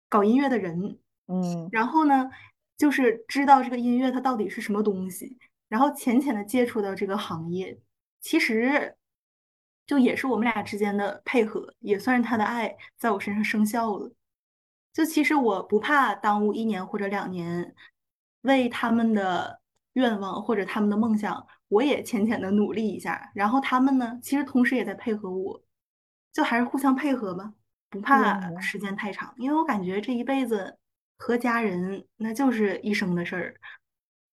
[0.09, 2.29] 搞音乐的人，嗯然后呢，
[2.77, 5.37] 就是知道这个音乐它到底是什么东西，
[5.69, 7.77] 然后浅浅的接触到这个行业，
[8.19, 8.95] 其实
[9.85, 14.11] 就也是我们俩之间的配合，也算是他的爱在我身上生效了。
[14.93, 17.75] 就其实我不怕耽误一年或者两年，
[18.41, 19.59] 为他们的
[19.93, 23.31] 愿望或者他们的梦想，我也浅浅的努力一下。
[23.33, 25.63] 然后他们呢，其实同时也在配合我，
[26.33, 27.53] 就还是互相配合吧，
[27.89, 29.33] 不怕嗯时间太长。
[29.37, 30.77] 因为我感觉这一辈子
[31.17, 33.55] 和家人那就是一生的事儿，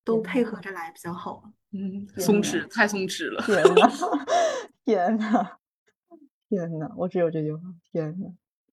[0.05, 1.45] 都配合着来比较好。
[1.73, 3.43] 嗯，松弛，太松弛了。
[3.45, 3.89] 天呐，
[4.85, 5.59] 天呐，
[6.49, 7.61] 天呐，我只有这句话，
[7.93, 8.27] 天呐。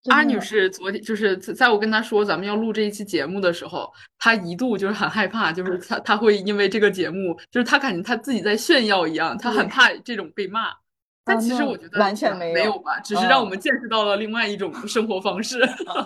[0.06, 10.68] 真阿女士昨天就是在在我跟她说咱们要录这一期节目的时候，她一度就是很害怕，就是她她会因为这个节目，就是她感觉她自己在炫耀一样，她很怕这种被骂。
[11.28, 15.60] 但其实我觉得完全没没有吧，只是让我哦们见识到了另外一种生活方式。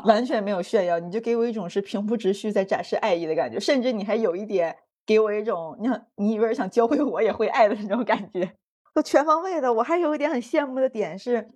[0.05, 4.73] 完全没有炫耀，你就给我一种是平铺直叙在展示爱意的感觉，甚至你还有一点
[5.05, 8.49] 给我一种，你想你以为想教会我也会爱的那种感觉，
[8.95, 9.73] 就全方位的。
[9.73, 11.49] 我还有一点很羡慕的点是，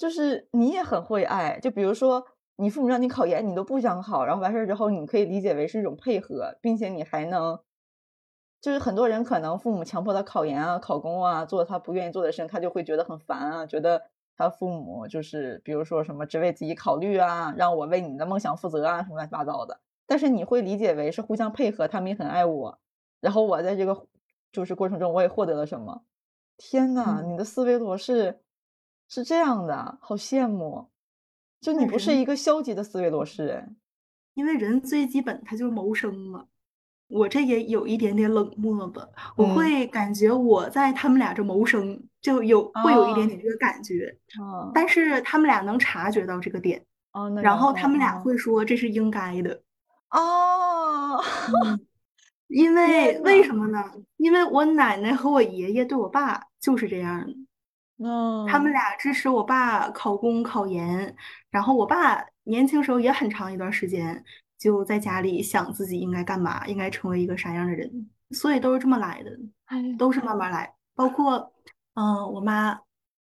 [0.00, 2.24] 就是你也很会爱，就比如说
[2.56, 7.58] 你父母让你考研，你都不想考，然后完事儿之后，你可以理解为是一种配合，并且你还能。
[8.62, 14.02] 就是很多人可能父母强迫他考研啊、考公啊，做他不愿意做的事情，他就会觉得很烦啊，觉得
[14.36, 19.80] 他父母就是比如说什么只为自己考虑啊，让我为你的梦想负责啊，什么乱七八糟的。
[20.06, 22.78] 但是你会理解为是互相配合，他们也很爱我，
[23.20, 24.06] 然后我在这个
[24.52, 26.02] 就是过程中我也获得了什么。
[26.58, 28.40] 天呐，嗯你的思维逻是
[29.10, 30.88] 是这样的，好羡慕。
[31.60, 33.76] 就你不是一个消极的思维逻式，人，
[34.32, 36.46] 因为人最基本他就是谋生嘛。
[37.08, 49.60] 我这也有一点点冷漠吧，我嗯会感觉我在他们俩这谋生，就有会有一点哦点这个感觉，啊但是他们俩能察觉到这个点，哦，那然后他们俩啊会说这是应该的。
[50.10, 51.20] 哦，
[52.46, 53.84] 因为为什么呢？
[54.16, 57.34] 因为我奶奶和我爷爷对我爸就是这样的，
[58.02, 61.14] 嗯，他们俩支持我爸考公考研，
[61.50, 64.24] 然后我爸年轻时候也很长一段时间
[64.58, 69.30] 就在家里想自己应该干嘛，应该成为一个啥样的人，所以都是这么来的，
[69.66, 70.72] 哎都是慢慢来。
[70.94, 71.52] 包括，
[71.94, 72.80] 嗯、我妈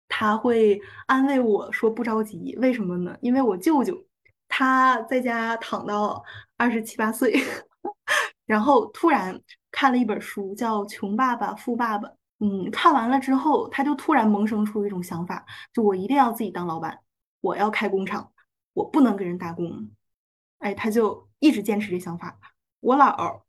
[0.09, 3.17] 她会安慰我说不着急，为什么呢？
[3.21, 3.97] 因为我舅舅
[4.49, 6.23] 他在家躺到
[6.57, 7.35] 二十七八岁，
[8.47, 9.41] 然后突然
[9.73, 12.09] 看了一本书，叫《穷爸爸富爸爸》。
[12.41, 16.99] 嗯，看完了之后，他就突然萌生出一种想法，就我一定要自己当老板，
[17.43, 18.33] 我要开工厂，
[18.73, 19.91] 我不能给人打工。
[20.59, 22.39] 哎，他就一直坚持这想法。
[22.81, 23.43] 我姥儿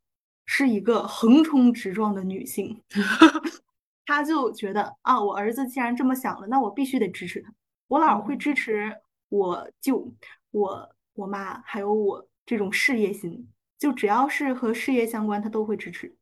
[0.44, 2.82] 是一个横冲直撞的女性，
[4.04, 7.52] 她就觉得啊，我儿子既然这么想了，那我必须得支持他。
[7.88, 8.94] 我姥儿会嗯支持
[9.30, 10.12] 我舅、
[10.50, 16.14] 我我妈还有我这种事业心，就只要是和事业相关，她都会支持。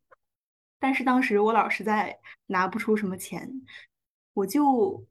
[0.81, 3.49] 但是当时我老实在拿不出什么钱，
[4.33, 5.05] 我就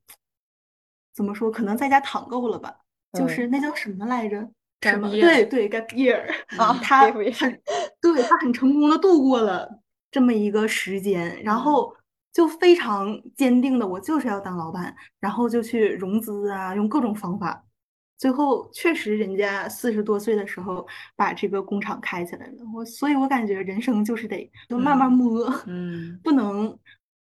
[1.14, 2.76] 怎么说，可能在家躺够了吧，
[3.12, 3.28] 就嗯。
[3.28, 4.50] 是那叫什么来着？
[4.83, 6.26] 什么对对 gap year，
[6.59, 7.62] 啊他很
[8.00, 9.68] 对他很成功的度过了
[10.11, 11.94] 这么一个时间，然后
[12.33, 17.62] 就非常坚定的我就是要当老板，然后就去融资啊，用各种方法，
[18.20, 26.78] 最后确实人家四十多岁的时候把这个工厂开起来了，我所以我感觉人生就是得就慢慢摸，嗯不能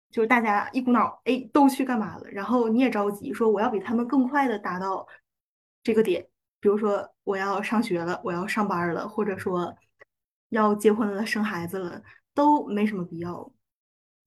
[0.09, 5.07] 就是大家一股脑哎都去干嘛了，然后你也着急说我要比他们更快的达到
[5.83, 6.25] 这个点，
[6.59, 9.71] 比如说我要上学了，我要上班了，或者说
[10.49, 12.01] 要结婚了、生孩子了，
[12.33, 13.51] 都没什么必要。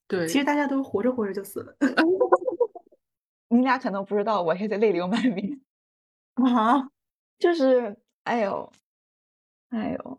[0.07, 1.77] 对，其实大家都是活着活着就死了
[3.51, 5.61] 你俩可能不知道，我现在泪流满面。
[6.35, 6.89] 啊！
[7.39, 8.73] 就是，哎呦，
[9.71, 10.19] 哎呦，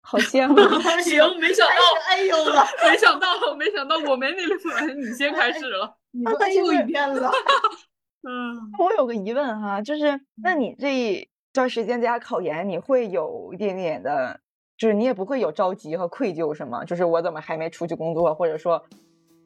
[0.00, 1.00] 好羡慕啊。
[1.00, 1.74] 行，没想到，
[2.08, 5.96] 哎呦了，没想到，没想到我没那个本，你先开始了。
[6.10, 7.30] 你都哎呦一遍了。
[8.26, 14.40] 嗯，我有个疑问哈，就是那你这一段时间在家考研，你会有一点点的，
[14.76, 16.84] 就是你也不会有着急和愧疚是吗？
[16.84, 18.82] 就是我怎么还没出去工作，或者说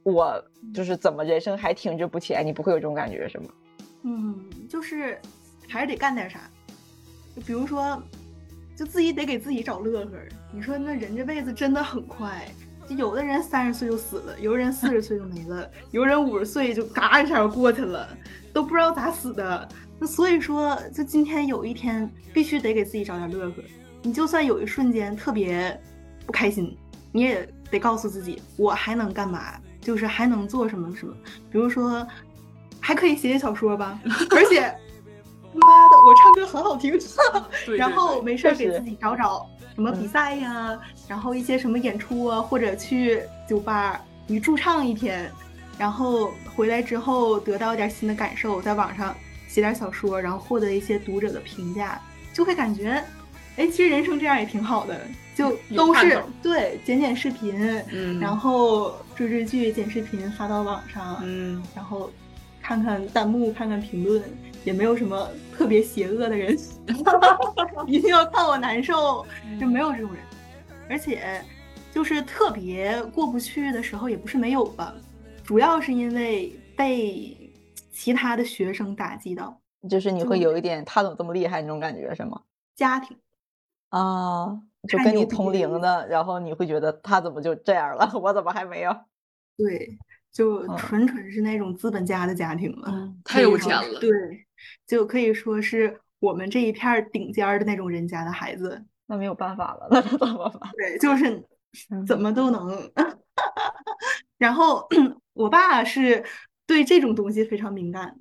[0.05, 3.47] 我就是怎么人生还停滞不前，你不会有这种感觉是吗？
[4.05, 5.21] 嗯，就是
[5.69, 6.41] 还是得干点啥，
[7.37, 8.03] 就比如说，
[8.75, 10.13] 就自己得给自己找乐呵。
[10.51, 12.49] 你说那人这辈子真的很快，
[12.89, 18.09] 就有的人三十岁就死了，有的人四十岁就没了，有人五十岁就嘎一下就过去了，
[18.53, 19.69] 都不知道咋死的。
[19.99, 23.63] 那所以说，就今天有一天必须得给自己找点乐呵。
[24.03, 25.79] 你就算有一瞬间特别
[26.25, 26.77] 不开心，
[27.13, 29.61] 你也得告诉自己，我还能干嘛？
[29.81, 31.15] 就是还能做什么什么，
[31.51, 32.07] 比如说。
[32.81, 34.01] 还可以写写小说吧，
[34.31, 34.75] 而且，
[35.55, 36.99] 妈的，我唱歌很好听，
[37.67, 45.31] 对然后没事儿给自己找找什么比赛呀，然后一些什么演出啊，或者去酒吧你驻唱一天，
[45.79, 49.15] 然后回来之后得到一点新的感受，在网上
[49.47, 52.01] 写点小说，然后获得一些读者的评价，
[52.35, 53.03] 就会感觉，
[53.57, 55.01] 哎，其实人生这样也挺好的，
[55.35, 57.55] 就都是对剪剪视频，
[57.91, 62.11] 嗯，然后追追剧、剪视频发到网上，嗯，然后
[62.61, 64.23] 看看弹幕、看看评论，
[64.69, 65.27] 也没有什么
[65.57, 66.55] 特别邪恶的人，
[67.89, 69.27] 一定要看我难受，
[69.59, 70.23] 就没有这种人。
[70.91, 71.43] 而且，
[71.91, 74.95] 就是特别过不去的时候，也不是没有吧，
[75.43, 77.35] 主要是因为被
[77.91, 82.43] 其他的学生打击到，就是你会有一点他怎么这么厉害那种感觉是吗？
[82.77, 83.17] 家庭
[83.89, 88.95] 啊，就跟你同龄的，然后你会觉得他怎么就这样了， 我怎么还没有？
[89.57, 89.99] 对，
[90.31, 92.91] 就嗯纯纯是那种资本家的家庭了。
[92.93, 94.01] 嗯太有钱了。
[94.01, 94.09] 对，
[94.87, 98.85] 就可以说是我们这一片儿顶尖儿的那种人家的孩子。
[99.11, 100.71] 那没有办法了，那怎么办？
[100.77, 101.31] 对，就是
[101.89, 102.93] 嗯怎么都能。
[104.37, 104.87] 然后
[105.33, 106.23] 我爸是
[106.67, 108.15] 对这种东西非常敏感，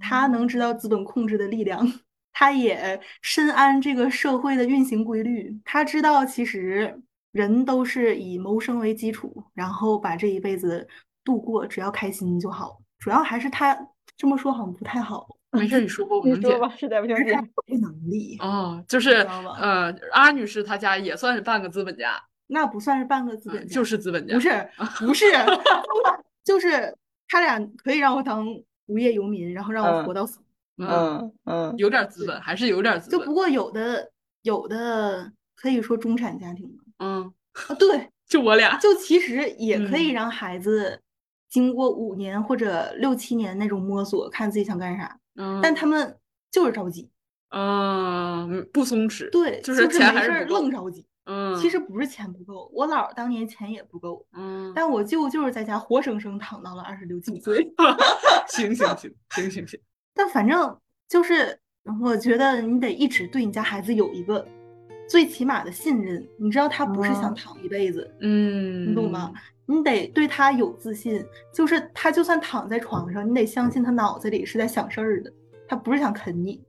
[0.00, 1.86] 他能知道资本控制的力量，
[2.34, 10.88] 他也深谙这个社会的运行规律，他知道其实人都是以谋生为基础，然后把这一辈子
[11.22, 12.80] 度过，只要开心就好。
[12.98, 16.48] 主要还是他这么说好像不太好，没事，你说吧，我能解。
[16.48, 17.16] 你说吧，实在不能
[18.10, 19.12] 力，哦，就是
[19.58, 24.68] 呃，阿女士她家也算是半个资本家，那不算是半个资本嗯家，就是资本家，不是
[25.06, 25.26] 不是，
[26.44, 26.94] 就是
[27.28, 28.46] 他俩可以让我当
[28.86, 30.38] 无业游民，然后让我嗯活到死。
[30.76, 33.20] 嗯，嗯嗯，有点资本，还是有点资本。
[33.20, 34.10] 就不过有的
[34.42, 37.32] 有的可以说中产家庭吧，嗯，
[37.68, 38.76] 啊，对，就我俩。
[38.78, 41.00] 就其实也可以嗯让孩子
[41.48, 46.18] 经过五年或者六七年那种摸索，看自己想干啥，嗯，但他们
[46.50, 47.10] 就是着急，
[47.50, 50.70] 嗯不松弛，对，就是钱没事儿还是愣。
[50.70, 51.06] 着急。
[51.26, 57.66] 嗯，其实不是钱不够，我姥当年钱也不够，嗯，但我舅就是在家活生生躺到了二十六七岁。
[58.46, 59.80] 行行行行行行，
[60.12, 61.58] 但反正就是，
[62.02, 64.46] 我觉得你得一直对你家孩子有一个
[65.08, 69.32] 最起码的信任，你知道他不是想嗯躺一辈子，嗯，你懂吗？？
[69.66, 75.32] 你得对他有自信，就是他就算躺在床上，你得相信他脑子里是在想事儿的，
[75.66, 76.62] 他不是想啃你。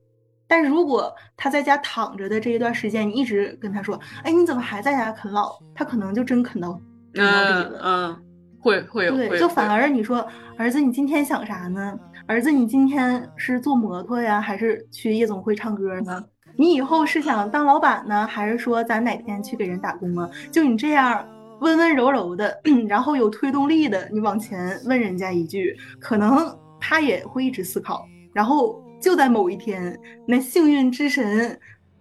[0.48, 5.60] 但是如果他在家躺着的这一段时间，你一直跟他说，哎，你怎么还在家啃老？
[5.74, 6.80] 他可能就真啃到
[7.13, 7.71] 啃到底了。
[7.74, 8.24] 嗯嗯，
[8.60, 12.00] 会会有对，就反而你说，儿子，你今天想啥呢？
[12.28, 16.24] 儿子，你今天是坐摩托呀，还是去夜总会唱歌呢？
[16.57, 20.29] 你以后是想当老板呢，还是说咱哪天去给人打工啊？
[20.51, 21.27] 就你这样
[21.59, 31.59] 温温柔柔的， 然后有推动力的，你往前问人家一句，可能他也会一直思考，然后就在某一天，那幸运之神，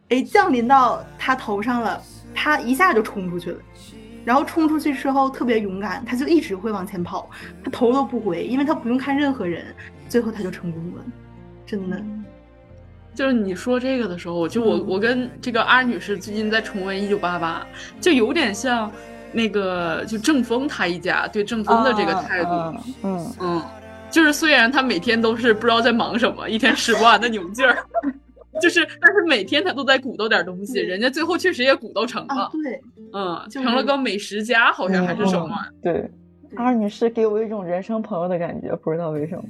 [0.08, 2.00] 哎，降临到他头上了，
[2.34, 3.58] 他一下就冲出去了。
[4.24, 7.28] 然后冲出去之后特别勇敢，他就一直会往前跑，
[7.62, 9.66] 他头都不回，因为他不用看任何人，
[10.08, 11.04] 最后他就成功了，
[11.66, 12.02] 真的。
[13.14, 14.84] 就是你说这个的时候，就我嗯。
[14.88, 17.66] 我跟这个阿女士最近在重温《一九八八》，
[18.02, 18.90] 就有点像
[19.32, 23.62] 那个就郑峰他一家对郑峰的这个态度，嗯嗯，嗯，
[24.10, 27.76] 就是虽然他每天都是不知道在忙什么，一天使不完的牛劲儿，
[28.62, 32.80] 就是但是每天他都在鼓捣点东西，人家最后确实也鼓捣成了，啊，对，
[33.12, 35.50] 嗯，就是成了个美食家，好像还是什么。
[35.82, 36.08] 对，
[36.56, 39.44] 二女士给我一种人生朋友的感觉，不知道为什么，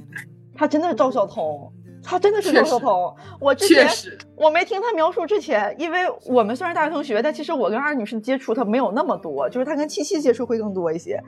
[0.55, 1.71] 她真的是赵小彤，
[2.05, 3.15] 她真的是赵晓彤。
[3.39, 3.87] 我之前，
[4.35, 11.21] 我没听他描述之前，因为我们虽然大学同学，但其实我跟二女士接触她没有那么多，就是她跟七七接触会更多一些。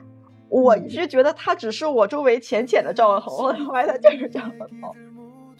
[0.48, 4.46] 我一直觉得她只是我周围浅浅的赵晓彤，后来发现她就是赵晓
[4.80, 4.96] 彤。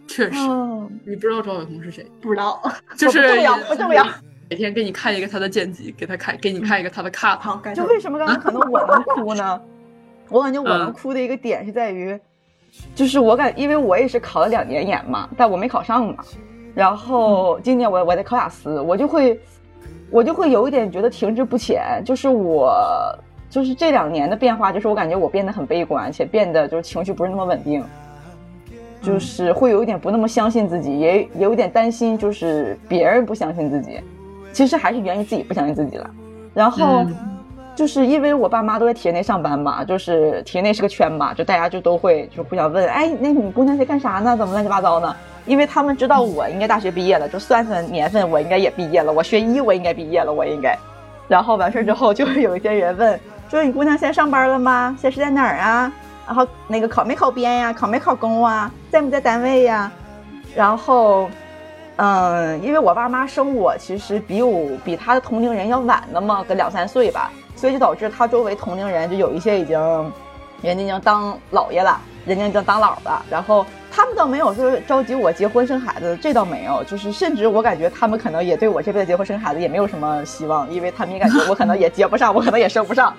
[0.06, 2.62] 确实，嗯，你不知道赵晓彤是谁，不知道。
[2.96, 4.06] 就是不重要不重要。
[4.48, 7.74] 每天给你看一个他的剪辑，给他看，给你看一个他的 cut。
[7.74, 9.60] 就为什么刚刚可能我能哭呢？
[10.30, 12.18] 我感觉我能嗯哭的一个点是在于，
[12.94, 16.16] 就是我感，因为我也是考了两年研嘛，但我没考上嘛。
[16.74, 19.40] 然后今年我我在考雅思，我就会，
[20.10, 22.02] 我就会有一点觉得停滞不前。
[22.04, 22.72] 就是我，
[23.48, 27.84] 就是这两年的变化，就是我感觉我变得很悲观，且变得就是情绪不是那么稳定，
[29.00, 34.00] 就是会有一点不那么相信自己，也也有点担心，就是别人不相信自己。
[34.52, 36.10] 其实还是源于自己不相信自己了。
[36.54, 37.06] 然后。
[37.78, 44.36] 就是因为我爸妈都在体制内上班嘛，就是体制内是个圈嘛，就大家就都会就互相问，哎，那你姑娘在干啥呢？
[44.36, 45.14] 怎么乱七八糟呢？
[45.46, 50.76] 因为他们知道我应该大学毕业了，就算算年份，我应该也毕业了，我学医我应该毕业了，我应该。
[51.28, 54.96] 然后完事儿之后，就会有一些人问，说你姑娘现在上班了吗？
[55.00, 55.92] 现在是在哪儿啊？
[56.26, 57.72] 然后那个考没考编呀？
[57.72, 58.68] 考没考公啊？
[58.90, 59.88] 在不在单位呀？
[60.52, 61.30] 然后。
[62.00, 69.76] 嗯，因为我爸妈生我其实比我比他的同龄人要晚那么个两三岁吧，所以就导致他周围同龄人就有一些已经，
[70.62, 83.12] 人家已经当姥爷了，人家已经当姥了，然后他们倒没有说着急我结婚生孩子，这倒没有，就是甚至我感觉他们可能也对我这辈子结婚生孩子也没有什么希望，因为他们也感觉我可能也结不上，我可能也生不上，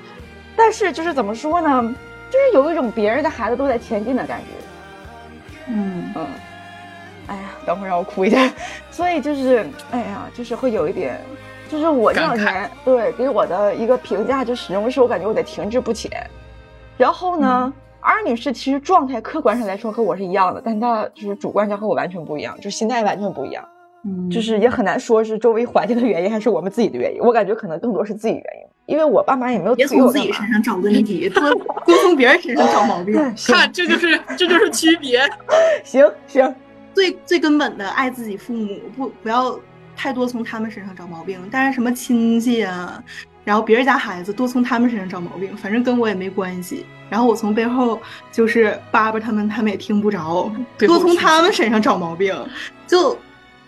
[0.55, 1.95] 但是就是怎么说呢，
[2.29, 4.45] 就是有一种别人的孩子都在前进的感觉，
[5.67, 6.25] 嗯嗯。
[7.27, 8.51] 哎呀，等会儿让我哭一下。
[8.89, 11.21] 所以就是，哎呀，就是会有一点，
[11.69, 16.11] 就是我这两年对给我的一个评价，就始终是我感觉我在停滞不前。
[16.97, 23.63] 然后呢，嗯二女士其实状态客观上来说和我是一样的，但她就是主观上和我完全不一样，就是心态完全不一样。
[24.05, 27.19] 嗯，就是也很难说是周围环境的原因还是我们自己的原因。
[27.21, 31.43] 我感觉可能更多是自己原因，因为我爸妈也没有别从自己身上找问题，多
[31.85, 33.13] 多从别人身上找毛病。
[33.47, 35.19] 看，这就是这就是区别。
[35.83, 36.55] 行行。
[36.93, 39.51] 最最根本的爱自己父母，不不要
[39.99, 41.37] 太多从他们身上找毛病。
[41.51, 43.03] 但是什么亲戚啊，
[43.43, 46.85] 然后别人家孩子多从他们身上找毛病，反正跟我也没关系。
[47.09, 47.99] 然后我从背后
[48.31, 52.33] 就是叭叭他们，他们也听不着，多从他们身上找毛病。
[52.87, 53.17] 就，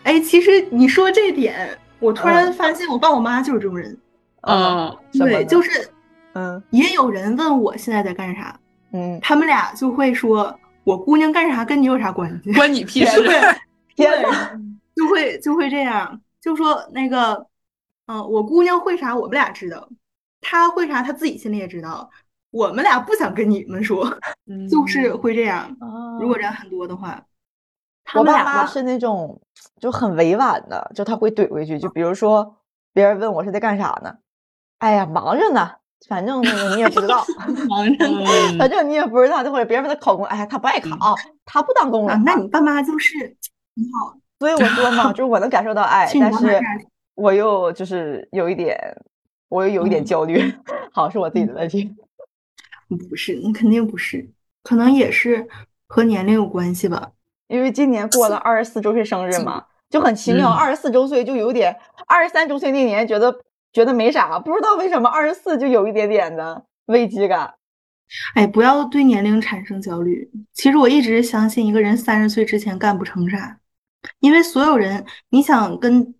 [0.03, 3.97] 哎，其实你说这点，我突然发现我爸我妈就是这种人。
[4.43, 5.89] 嗯，对，就是，
[6.33, 8.57] 嗯，也有人问我现在在干啥，
[8.93, 10.57] 嗯，他们俩就会说。
[10.83, 12.51] 我姑娘干啥跟你有啥关系？
[12.53, 13.21] 关你屁事！
[13.95, 14.07] 对，
[15.01, 17.47] 就会就会这样，就说那个，
[18.05, 19.89] 嗯，我姑娘会啥，我们俩知道，
[20.41, 22.07] 她会啥，她自己心里也知道，
[22.51, 24.05] 我们俩不想跟你们说，
[24.45, 25.75] 嗯、就是会这样。
[25.79, 27.25] 哦、如果人很多的话，
[28.13, 29.41] 我爸妈是那种
[29.79, 32.57] 就很委婉的，就他会怼回去，就比如说
[32.93, 34.17] 别人问我是在干啥呢，
[34.77, 35.71] 哎呀，忙着呢。
[36.09, 37.23] 反正那个你也不知道，
[37.69, 38.25] 忙着呢。
[38.57, 42.21] 反正你也不知道，或者别人问他考公，哎呀，他不爱考，他不当公务员、啊。
[42.25, 43.17] 那你爸妈就是
[43.75, 44.17] 挺好。
[44.41, 46.60] 所以我说嘛， 就是我能感受到爱，但是
[47.13, 48.75] 我又就是有一点，
[49.49, 51.95] 我又有一点焦虑， 嗯、好是我自己的问题。
[53.08, 54.27] 不是，你肯定不是，
[54.63, 55.47] 可能也是
[55.86, 57.12] 和年龄有关系吧。
[57.47, 61.77] 因为今年过了二十四周岁生日嘛，就很奇妙，二十四周岁就有点，
[62.08, 63.39] 二十三周岁那年觉得。
[63.73, 67.54] 觉得没啥，不知道为什么二十四就有一点点的危机感。
[68.36, 70.30] 哎，不要对年龄产生焦虑。
[70.51, 73.60] 其实我一直相信，一个人三十岁之前干不成啥，
[74.19, 76.13] 因为所有人，你想跟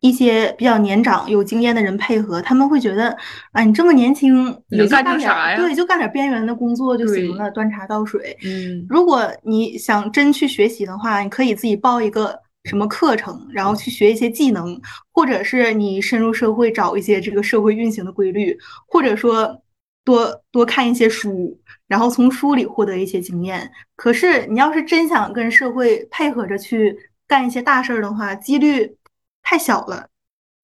[0.00, 3.16] 一些比较年长、有经验的人配合，他们会觉得，
[3.52, 5.56] 啊，你这么年轻，你就干点啥呀？
[5.56, 8.36] 对，就干点边缘的工作就行了，端茶倒水。
[8.44, 12.38] 嗯，如果你想真去学习的话，你可以自己报一个。
[12.64, 14.78] 什么课程，然后去学一些技能，
[15.12, 18.54] 或者是你深入社会找一些这个社会运行的规律，
[18.86, 19.58] 或者说
[20.04, 23.70] 多多看一些书，然后从书里获得一些经验。
[23.96, 26.94] 可是你要是真想跟社会配合着去
[27.28, 28.96] 干一些大事儿的话，几率
[29.42, 30.08] 太小了。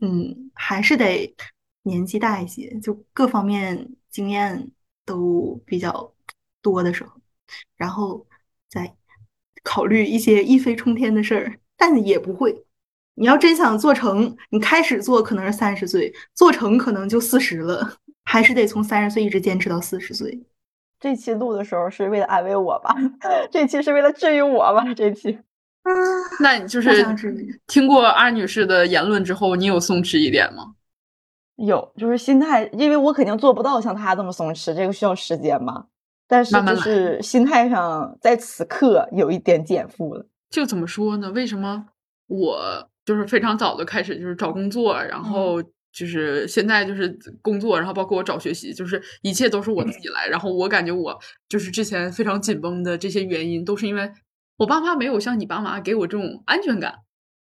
[0.01, 1.33] 嗯，还是得
[1.83, 4.71] 年纪大一些，就各方面经验
[5.05, 6.13] 都比较
[6.61, 7.13] 多的时候，
[7.77, 8.27] 然后
[8.69, 8.93] 再
[9.63, 11.61] 考虑一些一飞冲天的事儿。
[11.77, 12.65] 但也不会，
[13.15, 20.43] 你要真想做成，你开始做可能是三十岁，做成可能就四十了，还是得从三十岁一直坚持到四十岁。
[21.01, 22.95] 这期录的时候是为了安慰我吧？
[23.51, 24.95] 这期是为了治愈我吧？
[24.95, 25.39] 这期，
[26.41, 26.91] 那你就是
[27.67, 30.75] 听过阿女士的言论之后，你有松弛一点吗？
[31.57, 35.87] 有，就是心态，因为我肯定做不到像她这么松弛，这个需要时间嘛。
[36.27, 40.27] 但是就是心态上，在此刻有一点减负了。
[40.51, 41.31] 就怎么说呢？
[41.33, 41.85] 为什么
[42.27, 45.63] 我就是非常早的开始就是找工作，然后
[45.93, 50.27] 就是现在就是工作，然后包括我找学习，就是一切都是我自己来。
[50.27, 51.17] 然后我感觉我
[51.49, 54.11] 就是之前非常紧绷的这些原因，都是因为
[54.57, 57.01] 我爸妈没有像你爸妈给我这种安全感。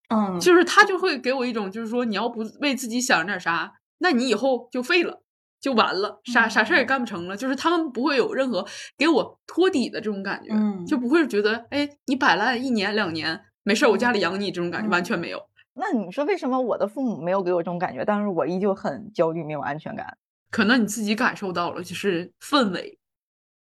[0.09, 5.21] 嗯，就是他就会给我一种就是说，你要不为自己想点啥，那你以后就废了。
[5.61, 7.37] 就完了，啥啥事儿也干不成了。
[7.37, 10.49] 就是他们不会有任何给我托底的这种感觉，
[10.85, 15.41] 就不会觉得，哎，你摆烂一年两年没事儿，我家里养你这种感觉完全没有。
[15.75, 20.17] 那你说为什么我的父母没有给我这种感觉，但是我依旧很焦虑，没有安全感？
[20.51, 22.99] 可能你自己感受到了，就是氛围。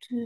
[0.08, 0.18] 对，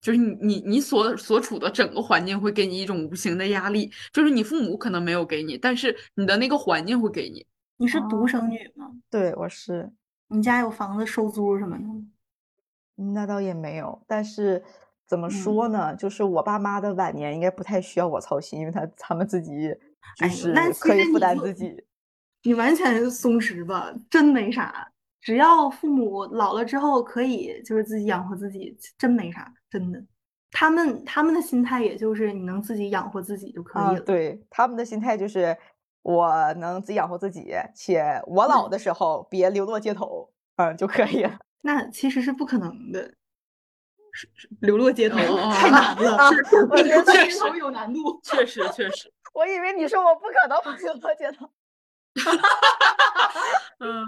[0.00, 7.46] 就是你你你所所处的整个环境会给你一种无形的压力，就是你父母可能没有给你，但是你的那个环境会给你。
[7.76, 8.90] 你是独生女吗？
[9.10, 9.90] 对，我是。
[10.28, 11.84] 你家有房子收租什么的？
[13.14, 14.62] 那倒也没有，但是
[15.06, 15.94] 怎么说呢？
[15.94, 19.74] 就是我爸妈的晚年应该不太需要我操心，因为他他们自己
[20.16, 21.74] 就是可以负担自己。
[22.42, 24.92] 你完全松弛吧，真没啥。
[25.28, 30.02] 只要父母老了之后可以就是自己养活自己，真没啥，真的。
[30.50, 34.00] 他们他们的心态也就是你能自己养活自己就可以了。
[34.00, 35.54] 对，他们的心态就是。
[36.00, 41.38] 我能自己养活自己，且我老的时候别流落街头，嗯就可以了。
[41.60, 43.12] 那其实是不可能的，
[44.60, 45.18] 流落街头
[45.52, 46.30] 太难了，
[47.12, 49.12] 确实有难度，确实确实。
[49.34, 51.50] 我以为你说我不可能 流落街头，
[53.80, 54.06] 嗯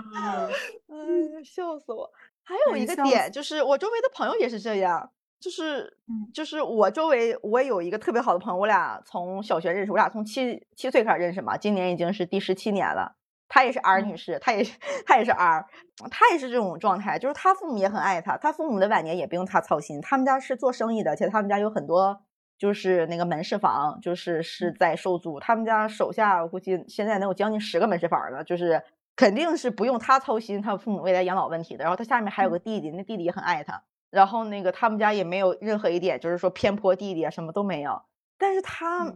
[0.89, 2.11] 嗯，笑死我。
[2.43, 5.11] 还有一个点就是，我周围的朋友也是这样。
[5.39, 5.97] 就是，
[6.35, 13.17] 就是我周围我有一个特别好的朋友，我俩从小学认识，我俩从七七岁开始认识嘛，今年已经是第十七年了。
[13.49, 15.65] 她也是 R 女士，她也是她也是 R，
[16.11, 20.01] 她也是这种状态，就是她父母也很爱她，她父母的晚年也不用她操心。
[20.01, 22.21] 他们家是做生意的，且他们家有很多
[22.59, 25.41] 就是那个门市房，就是是在收租。
[25.41, 28.83] 他们家手下我估计现在能有将近十个门市房了，就是
[29.17, 31.85] 肯定是不用他操心他父母未来养老问题的。
[31.85, 33.83] 然后他下面还有个弟弟，那弟弟也很爱他。
[34.11, 38.03] 然后那个他们家也没有任何一点，就是说偏颇弟弟啊，什么都没有。
[38.37, 39.13] 但是他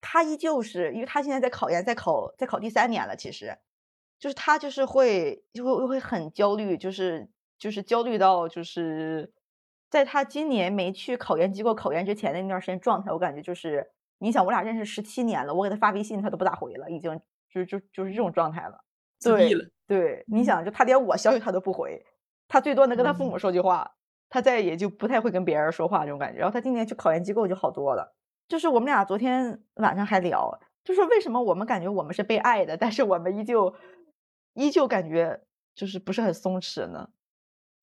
[0.00, 3.14] 他依旧是，因为他现在在考研，在考在考第三年了。
[3.16, 3.58] 其实，
[4.18, 7.28] 就是他就是会就会会很焦虑，就是
[7.58, 9.32] 就是焦虑到就是
[9.90, 17.20] 在他今年没去考研机构考研之前的那段时间状态，我感觉就是你想我俩认识十七年了，我给他发微信他都不咋回了，已经
[17.50, 18.84] 就就就是这种状态了。
[19.22, 19.50] 对
[19.86, 22.04] 对，你想就他连我消息他都不回，
[22.46, 23.90] 他最多能跟他父母说句话。
[24.30, 28.14] 他再也就不太会跟别人说话这种感觉，然后他今年去考研机构就好多了。
[28.46, 33.74] 就是我们俩昨天晚上还聊，就说为什么我们感觉我们是被爱的，但是我们依旧
[34.52, 35.40] 依旧感觉
[35.74, 37.08] 就是不是很松弛呢？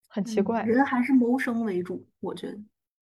[0.08, 0.62] 很奇怪。
[0.62, 2.58] 人还是谋生为主，我觉得，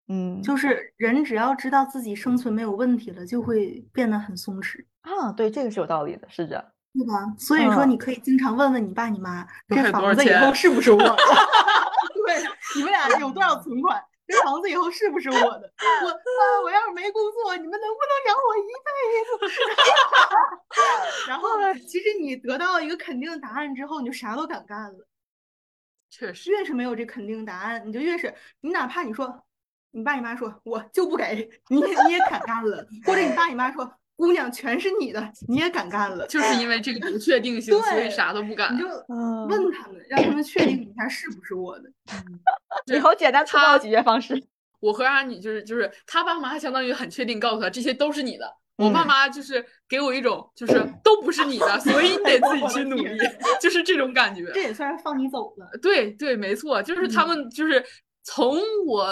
[0.10, 5.32] 嗯，就是人只要知道自己生存没有问题了，就会变得很松弛啊。
[5.32, 7.34] 对，这个是有道理的，是的，对吧？
[7.38, 11.16] 所以说，你可以经常问问你爸你妈，这房子以后是不是我的？
[12.26, 12.44] 对，
[12.76, 14.04] 你们俩有多少存款？
[14.28, 15.74] 这房子以后是不是我的？
[16.04, 19.62] 我啊，我要是没工作，你们能不能养我一辈子？
[21.28, 21.50] 然后，
[21.88, 25.08] 其实你得到一个肯定的答案之后，你就啥都敢干了。
[26.10, 29.44] 确实，越是没有这肯定答案，你就越是你哪怕你说，
[29.92, 32.86] 你爸你妈说我就不给你，你也敢干了。
[33.06, 33.94] 或者你爸你妈说。
[34.22, 38.72] 姑娘全是你的，你也敢干了， 就是因为这个不确定性，所以啥都不敢。
[38.76, 41.90] 你就问他们，让他们确定一下是不是我的。
[42.96, 44.40] 以后简单粗暴解决方式。
[44.80, 48.46] 我和阿女就是就是他爸妈相当于很确定告诉他这些都是你的，
[48.78, 53.18] 我爸妈就是给我一种就是都不是你的，所以你得自己去努力，
[53.60, 54.52] 就是这种感觉。
[54.54, 55.68] 这也算是放你走了。
[55.82, 57.84] 对对，没错，就是他们就是
[58.22, 59.12] 从我。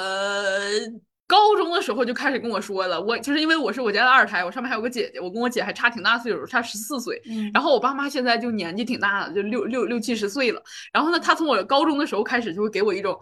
[1.29, 7.21] 高中的时候就开始跟我说了，我就是因为我是我家的二胎，我上面还有个姐姐，我跟我姐还差挺大岁数，差十四岁。
[7.53, 10.59] 然后我爸妈现在就年纪挺大的，就六六六七十岁了。
[10.91, 13.15] 然后呢，他从我高中的时候开始就会给我一种，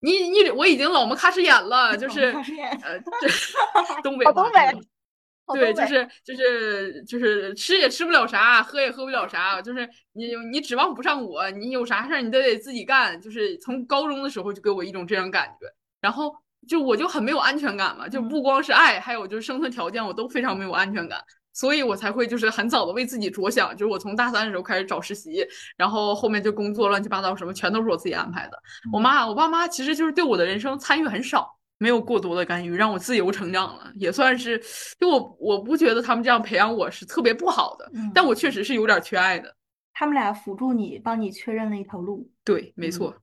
[0.00, 2.34] 你你我已经老么卡什眼了，就是
[2.82, 2.98] 呃，
[4.02, 13.20] 东北东北，对，就是就是就是吃也吃不了啥，喝也喝不了啥，就是你你指望不上我，你有啥事儿你都得自己干。
[13.20, 16.34] 就是从高中的时候就给我一种这样感觉，然后。
[16.68, 21.18] 就我就很没有安全感嘛，就不光是爱，还有就是生存条件，我都非常没有安全感。
[21.52, 25.46] 所以我才会就是很早的为自己着想，就是我从大三的时候开始找实习，
[25.76, 28.58] 然后后面就工作乱七八糟什么全都是我自己安排的。
[28.92, 31.48] 我妈我爸妈其实就是对我的人生参与很少，
[31.78, 34.60] 没有过多的干预，让我自由成长了，也算是
[34.98, 39.54] 就我我不觉得他们这样培养我是特别不好的，嗯但我确实是有点缺爱的。
[39.92, 42.28] 他们俩辅助你，帮你确认了一条路。
[42.44, 43.14] 对，没错。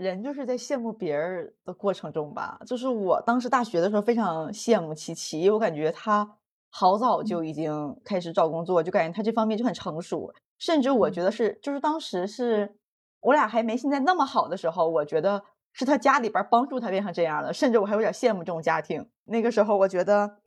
[0.00, 6.26] 人就是在羡慕别人的过程中吧，就是我当时大学的时候非常羡慕琪琪，我感觉她
[6.70, 12.74] 好早就已经开始找工作，就感觉她这方面就很成熟，甚至我觉得是，就是当时是
[13.20, 15.42] 我俩还没现在那么好的时候，我觉得
[15.74, 19.06] 是她家里边帮助她变成这样的，甚至我还有点羡慕这种家庭。
[19.24, 20.38] 那个时候我觉得，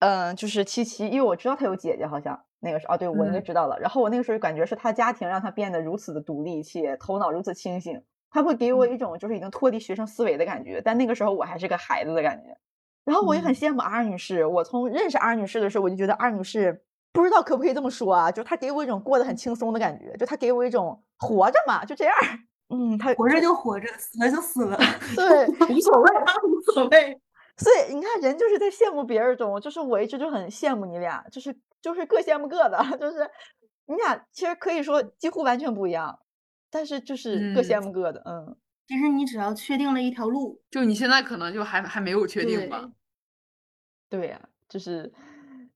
[0.00, 3.78] 嗯、就是琪琪，因为我知道她有姐姐，好像那个时候，哦，对，我应该嗯知道了。
[3.78, 8.02] 然后我那个时候感觉是她家庭让她变得如此的独立，且头脑如此清醒。
[8.30, 12.56] 他会给我一种就是已经脱离学生思维的感觉，但那个时候我还是个孩子的感觉。
[13.04, 22.14] 然后我也很羡慕 R 女士，我从认识 R 女士的时候，我就觉得 R 女士不知道可不可以这么说啊，就她给我一种过得很轻松的感觉，就她给我一种活着嘛，就这样。
[22.68, 24.76] 嗯，她 活着就活着，死了就死了，
[25.16, 26.10] 对，无所谓，
[26.46, 27.18] 无所谓。
[27.56, 33.28] 所以你看，人就是在羡慕别人中，就是我一直就很羡慕你俩，就是就是各羡慕各的，就是
[33.86, 36.18] 你俩其实可以说几乎完全不一样，
[36.70, 38.56] 但是就是各羡嗯慕各的，嗯。
[38.86, 42.90] 其实你只要确定了一条路，就你现在可能就还还没有确定吧，
[44.08, 45.12] 对呀、就是，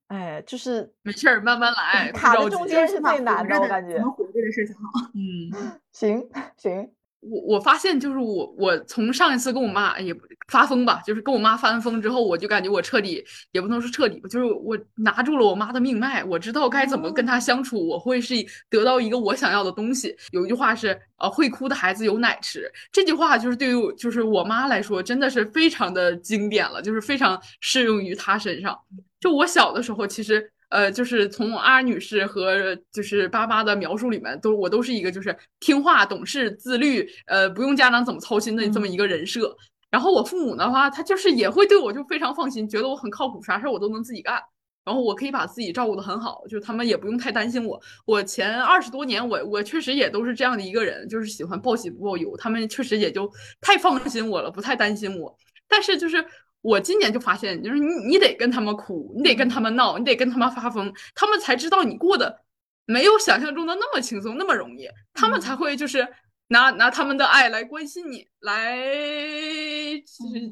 [0.07, 2.49] 哎，就是没事儿，慢慢来，卡在。
[2.49, 4.03] 中间是最难的，我感觉怎。
[4.03, 4.82] 么活着的事情好。
[5.14, 5.78] 嗯。
[5.93, 6.26] 行
[6.57, 6.90] 行，
[7.23, 18.35] 我我发现就是我我从上一次跟我妈也不发疯吧，就是跟我妈发完疯之后，我就感觉我彻底也不能说彻底吧，就是我拿住了我妈的命脉，我知道该怎么跟她相处，我会是
[18.68, 20.14] 得到一个我想要的东西。
[20.33, 28.77] 有一句话是呃，会哭的孩子有奶吃，这句话就是对于我就是我妈来说真的是非常的经典了，就是非常适用于她身上。
[29.20, 39.55] 就我小的时候，其实呃，就是从阿女士和就是巴巴的描述里面，都我都是一个就是听话、懂事、自律，呃，不用家长怎么操心的这么一个人设。
[39.91, 44.41] 然后我父母的话，他就是也会对我就非常放心，觉得我很靠谱，啥事儿我都能自己干。
[44.85, 47.81] 然后我可以把自己照顾的很好，就是他们也不用太担心我。
[48.07, 52.35] 我前二十多年，我我确实也都是这样的一个人，就是喜欢报喜不报忧。
[52.39, 55.37] 他们确实也就太放心我了，不太担心我。
[55.68, 56.25] 但是就是
[56.63, 62.41] 我今年就发现，就是你你得跟他们哭，你得跟他们闹，你得跟他们发疯，他们才知道你过得
[62.87, 66.07] 没有想象中的那么轻松，那么容易，他们才会就是
[66.49, 68.77] 拿拿他们的爱来关心你，来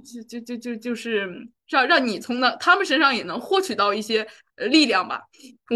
[0.04, 5.20] 就就就就就是让让你从那他们身上也能获取到一些呃力量吧。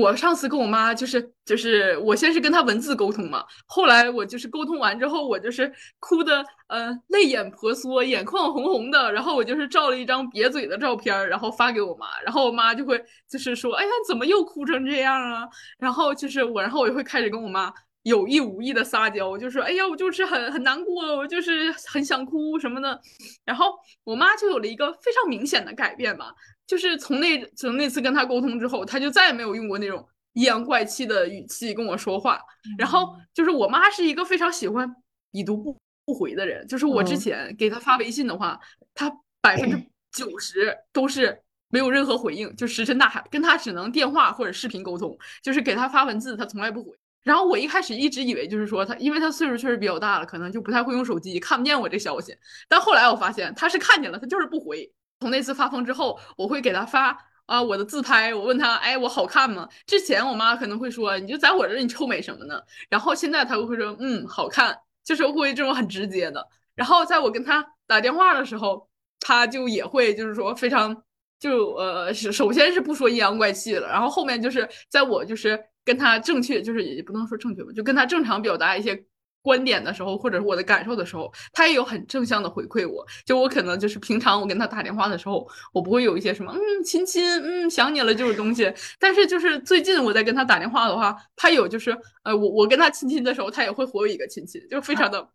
[0.01, 15.49] 我上次跟我妈就是就是我先是跟她文字沟通嘛，后来我就是沟通完之后，我就是哭的呃泪眼婆娑，眼眶红红的，然后我就是照了一张瘪嘴的照片，然后发给我妈，然后我妈就会就是说，哎呀，怎么又哭成这样啊？
[15.79, 17.73] 然后就是我，然后我就会开始跟我妈。
[18.05, 22.99] 有意无意的撒娇，我就说，哎呀，我就是很很难过，我就是很想哭什么的。
[23.45, 23.75] 然后
[24.05, 26.33] 我妈就有了一个非常明显的改变吧，
[26.67, 32.41] 就是从那从那次跟她沟通之后，她就再也没有用过那种阴阳怪气的语气跟我说话。
[32.79, 34.89] 然后就是我妈是一个非常喜欢
[35.33, 35.77] 已读不
[36.07, 38.61] 不回的人，就是我之嗯前给她发微信的话，
[38.95, 39.77] 她百分之
[40.13, 41.41] 九十都是。
[41.71, 46.97] 没有任何回应，就石沉大海，跟她只能电话或者视频沟通，就是给她发文字，她从来不回。
[47.25, 52.37] 然后我一开始一直以为就是说她，因为她岁数确实比较大了，可能就不太会用手机，看不见我这消息。
[52.69, 54.89] 但后来我发现她是看见了，她就是不回。
[55.21, 59.69] 从那次发疯之后，我会给她发啊我的自拍，我问她，哎，我好看吗？
[59.87, 62.61] 之前我妈可能会说，你就在我这儿，你臭美什么呢？
[62.89, 66.47] 然后现在她会说，嗯，好看，就是会这种很直接的。
[66.75, 68.87] 然后在我跟她打电话的时候，
[69.19, 71.03] 她就也会就是说非常。
[71.41, 79.05] 就呃，首先是不说阴阳怪气了，然后后面就是在我就是跟他正确，就是也不能说正确吧，就跟他正常表达一些
[79.43, 83.07] 观点的时候，或者是我的感受的时候，他也有很正向的回馈我。
[83.27, 95.29] 就我可能就是平常我跟他打电话的时候，我不会有一些什么嗯亲亲嗯想你了这种东西，但是就是最近我在跟他打电话的话，他有就是呃我我跟他亲亲的时候，他也会回我一个亲亲，就非常的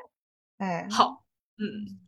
[0.58, 1.24] 哎，好，
[1.58, 1.98] 嗯，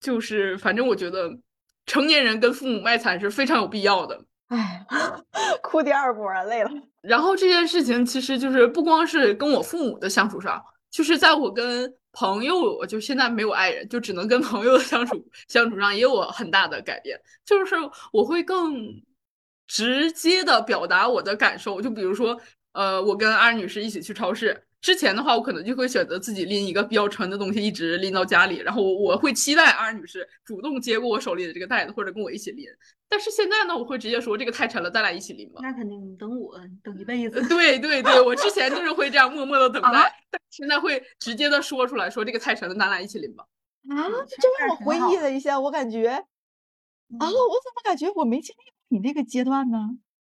[0.00, 1.38] 就是反正我觉得。
[1.86, 4.24] 成年人跟父母卖惨是非常有必要的。
[4.46, 4.86] 哎，
[5.62, 6.70] 哭第二波累了。
[7.06, 17.20] 然后这件事情其实就是不光是跟我父母的相处上，就是在我跟朋友，我就现在没有爱人，就只能跟朋友的相处相处上也有很大的改变。
[17.44, 17.74] 就是
[18.12, 18.74] 我会更
[19.66, 22.40] 直接的表达我的感受，就比如说，
[22.72, 24.66] 呃，我跟二女士一起去超市。
[24.84, 32.66] 之前的话，我可能就会选择自己拎一个比较沉的东西，一直拎到家里，然后我我会期待二女士主动接过我手里的这个袋子，或者跟我一起拎。
[33.08, 35.60] 但是现在呢，我会直接说这个太沉了，咱俩一起拎吧。
[35.62, 37.40] 那肯定，你等我，等一辈子。
[37.48, 43.46] 对对对，我之前就是会这样默默的等待，啊但现在会直接的说出来，说这个太沉了，咱俩一起拎吧。
[43.88, 46.26] 啊，这让我回忆了一下，我感觉啊，
[47.08, 49.78] 嗯我怎么感觉我没经历过你那个阶段呢？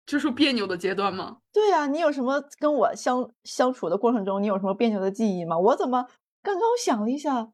[0.07, 1.37] 就是别扭的阶段吗？
[1.53, 5.55] 对呀、你有什么跟我相相处的过程中，你有什么别扭的记忆吗？
[5.59, 6.07] 我怎么
[6.41, 7.49] 刚刚我想了一下，啊，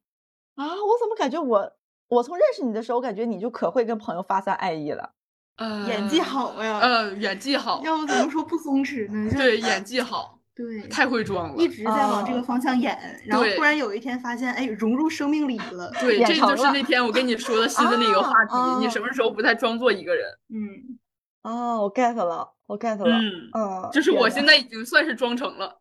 [0.58, 1.74] 我怎么感觉我
[2.08, 5.12] 我从认识你的时候，感觉你就可会跟朋友发散爱意了。
[5.58, 9.30] 呃，演技好呀，呃，演技好，要不怎么说不松弛呢？
[9.36, 11.68] 对，演技好，对，太会装了一。
[11.68, 15.92] 直在往这个哦方向演，然后突然有一天发现，哎，融入生命里了。
[16.00, 20.26] 对，这就是那天我跟你说的新的那个话题，你什么时候不再装作一个人？
[20.50, 21.00] 嗯，
[21.44, 25.80] 哦，我 get 了，我 get 了，嗯，嗯，就是我现在已经算是装成了。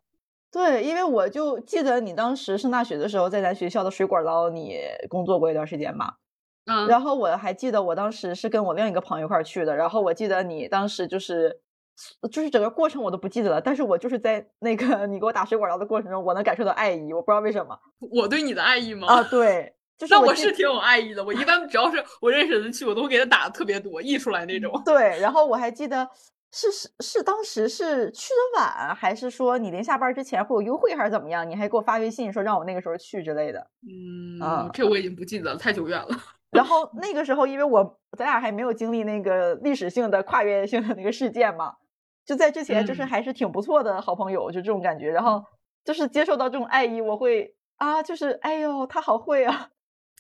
[0.50, 4.76] 对，因为我就记得你当时上大学的时候，在咱学校的水果捞你
[5.08, 6.14] 工作过一段时间嘛。
[6.66, 11.60] 嗯，然后我还记得我当时是跟我另一个朋友一块去的，然后我记得你当时就是
[12.30, 17.78] 就是整个过程我都不记得了，但是我就是在那个 你给我打水果捞的过程中，我能感受到爱意，我不知道为什么
[18.12, 19.08] 我对你的爱意吗？
[19.08, 21.24] 啊，对，就是我那我是挺有爱意的。
[21.24, 24.82] 我一般只要是我认识的人去，我都会给他打的特别多，溢出来那种。
[24.84, 26.08] 对，然后我还记得
[26.50, 31.48] 是是是当时是去的晚，还是说你临下班之前会有优惠还是怎么样？
[31.48, 33.64] 你还给我发微信说让我那个时候去之类的。
[33.86, 36.08] 嗯，啊这我已经不记得了，太久远了。
[36.50, 41.76] 然后那个时候，因为我咱俩还没有经历那个历史性的跨越性的那个事件嘛，
[42.26, 45.10] 就在之前就是嗯还是挺不错的好朋友，就这种感觉。
[45.12, 45.44] 然后
[45.84, 49.68] 就是接受到这种爱意，我会啊，就是哎呦，他好会啊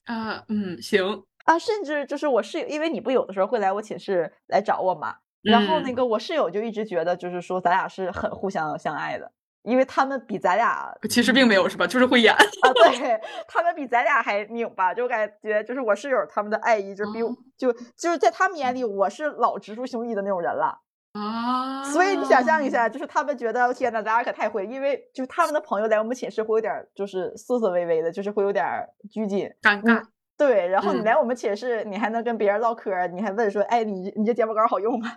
[0.04, 1.58] 啊，嗯，行，啊！
[1.58, 9.30] 甚至就是我室友，因为你不有的时候会来我寝室来找我嘛，然后那嗯个我室友就一直觉得就是说咱俩是很互相相爱的，
[9.62, 11.86] 因为他们比咱俩其实并没有是吧？
[11.86, 12.34] 就是会演。
[12.34, 20.80] 啊，对他们比咱俩还拧巴，就感觉就是我室友他们的爱意就比我、哦就就是在他们眼里我是老直抒胸臆的那种人了，
[21.12, 30.02] 啊，所以你想象一下，就是他们觉得天呐，咱俩可太会，因为就是他们的朋友来我们寝室会有点儿就是瑟瑟微微的，就是会有点儿拘谨，尴尬。
[30.38, 35.08] 对，然后你嗯来我们寝室，你还能跟别人唠嗑儿，你还问说，哎，你你这睫毛膏好用吗？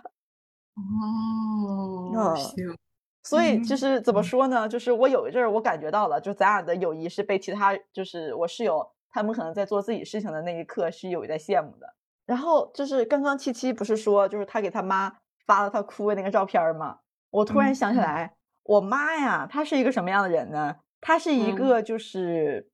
[0.76, 2.76] 哦，嗯行，
[3.24, 4.68] 所以就嗯是怎么说呢？
[4.68, 11.94] 就是我有一阵儿我感觉到了，就咱俩的友谊是被其他就是我室友他们可能在做自己事情的那一刻是有在羡慕的。
[12.26, 15.10] 然后就是刚刚七七不是说，就是他给他妈
[15.46, 16.98] 发了他哭的那个照片儿吗？
[17.30, 20.76] 我突然嗯想起嗯来，我妈呀，她是一个什么样的人呢？
[21.00, 22.70] 她是一嗯个就是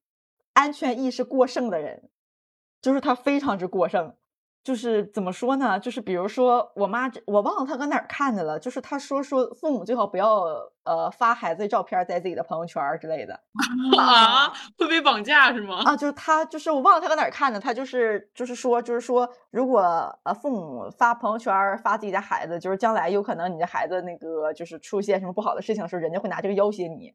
[0.55, 2.11] 安全意识过剩的人，
[2.81, 4.15] 就是她非常之过剩。
[4.65, 5.79] 就是怎么说呢？
[5.81, 8.59] 就是比如说，我妈我忘了她搁哪儿看的了。
[8.59, 10.45] 就是她说说父母最好不要
[10.85, 13.35] 呃发孩子的照片儿在自己的朋友圈儿之类的
[13.99, 15.83] 啊，会被绑架是吗？
[15.85, 15.97] 啊。
[15.97, 19.81] 就是她就是我忘了她搁哪儿看的，她就是就是说就是说，如果
[20.25, 27.13] 呃父母发朋友圈儿发自己的孩子，就是将来有可能你的孩子那个就是出现什么不好的事情的时候，人家会拿这个要挟你。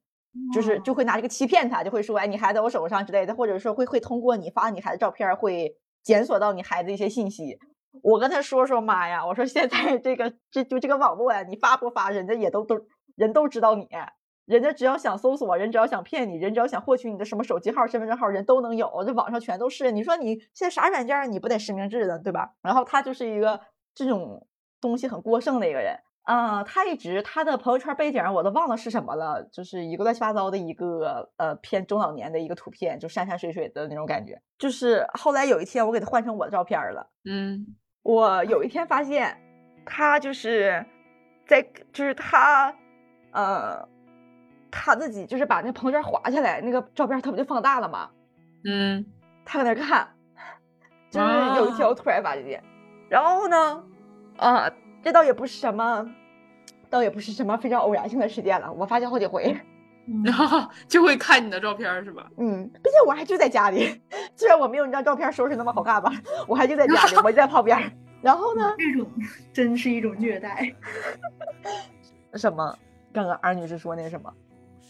[0.54, 5.76] 就是就会拿这个欺骗他，就会说，哎，你孩子在我手上之类的，或者说会会通过你发你孩子照片儿，会
[6.08, 7.60] 检索到你孩子一些信息。
[8.02, 12.80] 我跟他说说，妈呀，我说现在这个这就这个网络呀，你发不发，人家也都都
[13.18, 13.90] 人都知道你，
[14.46, 19.92] 人家只要想搜索，人只要想骗你，人只要想获取你的什么手机号、身份证号，人都能有，这网上全都是。
[19.92, 22.52] 你说你现在啥软件你不得实名制的，对吧？
[22.62, 23.60] 然后他就是一个
[23.94, 24.48] 这种
[24.80, 26.00] 东西很过剩的一个人。
[26.28, 34.38] 啊、他一直他的朋友圈背景我都忘了是什么了，就是一个乱七八糟的一个呃偏中老年的一个图片，就山山水水的那种感觉。
[34.58, 37.66] 就是后来有一天我给他换成我的照片了，嗯
[38.04, 39.38] 我有一天发现
[39.86, 40.86] 他就是
[41.46, 41.62] 在
[41.94, 42.76] 就是他
[43.32, 43.88] 呃
[44.70, 48.10] 他自己就是把那朋友圈划下来，那个照片他不就放大了吗？
[48.66, 49.06] 嗯
[49.46, 50.14] 他搁那看，
[51.10, 51.26] 就是
[51.56, 52.62] 有一天我突然发现，
[53.10, 53.82] 然后呢，
[54.36, 54.70] 啊，
[55.02, 56.06] 这倒也不是什么，
[56.90, 59.56] 倒也不是什么非常偶然性的事件了，我发现好几回，
[60.08, 62.28] 嗯然后就会看你的照片是吧？
[62.38, 64.02] 嗯，毕竟我还就在家里，
[64.36, 66.12] 虽然我没有你张照片收拾那么好看吧，
[66.48, 67.78] 我还就在家里，我就在旁边，
[68.22, 69.10] 然后呢，这种
[69.52, 70.74] 真是一种虐待。
[72.34, 72.78] 什么？
[73.14, 74.32] 刚刚二女士说那什么？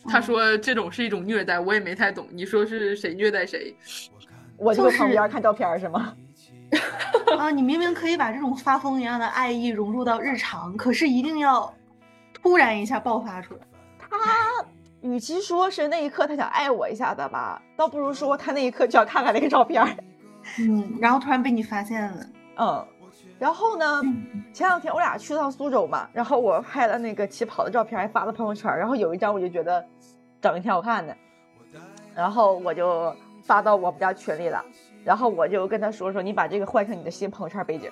[0.10, 2.28] 她说这种是一种虐待，我也没太懂。
[2.32, 3.76] 你说是谁虐待谁？
[4.58, 6.14] 我就旁边看照片是吗？
[7.38, 11.74] 啊，你明明可以把这种发疯一样的爱意融入到日常，可是一定要
[12.48, 13.60] 突然一下爆发出来。
[14.00, 14.66] 他
[15.02, 19.86] 与其说是那一刻他想爱我一下的吧，倒不如说他那一刻就想看看那个照片。
[20.60, 22.26] 嗯，然后突然被你发现了。
[22.58, 22.88] 嗯，
[23.38, 24.02] 然后呢，
[24.54, 29.86] 前两天我俩去趟苏州嘛，然后我拍了那个起跑的照片，还发了朋友圈，然后有一张我就觉得
[30.40, 31.14] 整一挺好看的，
[32.16, 34.64] 然后我就发到我们家群里了，
[35.04, 37.92] 然后我就跟他说说，你把这个换成你的新朋友圈背景。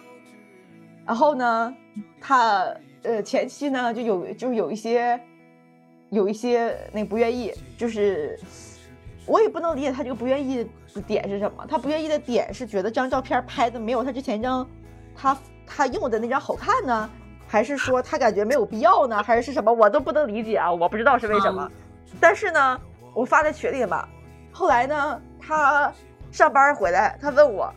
[1.06, 1.76] 然后呢，
[2.20, 2.66] 他
[3.06, 5.20] 呃前期呢就有就是有一些
[6.10, 8.39] 有一些那不愿意，就是
[9.26, 11.66] 我也不能理解他这个不愿意的点是什么。
[11.68, 14.68] 他不愿意的点是觉得这张照片拍的没有他之前一张
[15.16, 17.10] 他他用的那张好看呢，
[17.47, 19.72] 还是说他感觉没有必要呢，还是是什么？
[19.72, 21.70] 我都不能理解啊，我不知道是为什么。
[22.20, 22.80] 但是呢，
[23.14, 24.08] 我发在群里嘛，
[24.51, 25.91] 后来呢，他
[26.32, 27.74] 上班回来，他问我。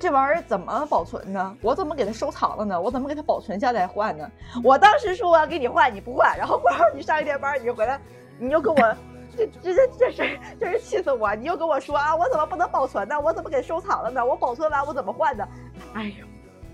[0.00, 1.54] 这玩意儿怎么保存呢？
[1.60, 2.80] 我怎么给它收藏了呢？
[2.80, 4.26] 我怎么给它保存下来换呢？
[4.64, 8.00] 我当时说我要给你换，你不换，然后过会儿你上一天班，你就回来，
[8.38, 8.96] 你又跟我，
[9.36, 11.34] 这这这这是真是气死我！
[11.34, 13.20] 你又跟我说啊，我怎么不能保存呢？
[13.20, 14.24] 我怎么给收藏了呢？
[14.24, 15.46] 我保存完我怎么换呢？
[15.92, 16.26] 哎呦，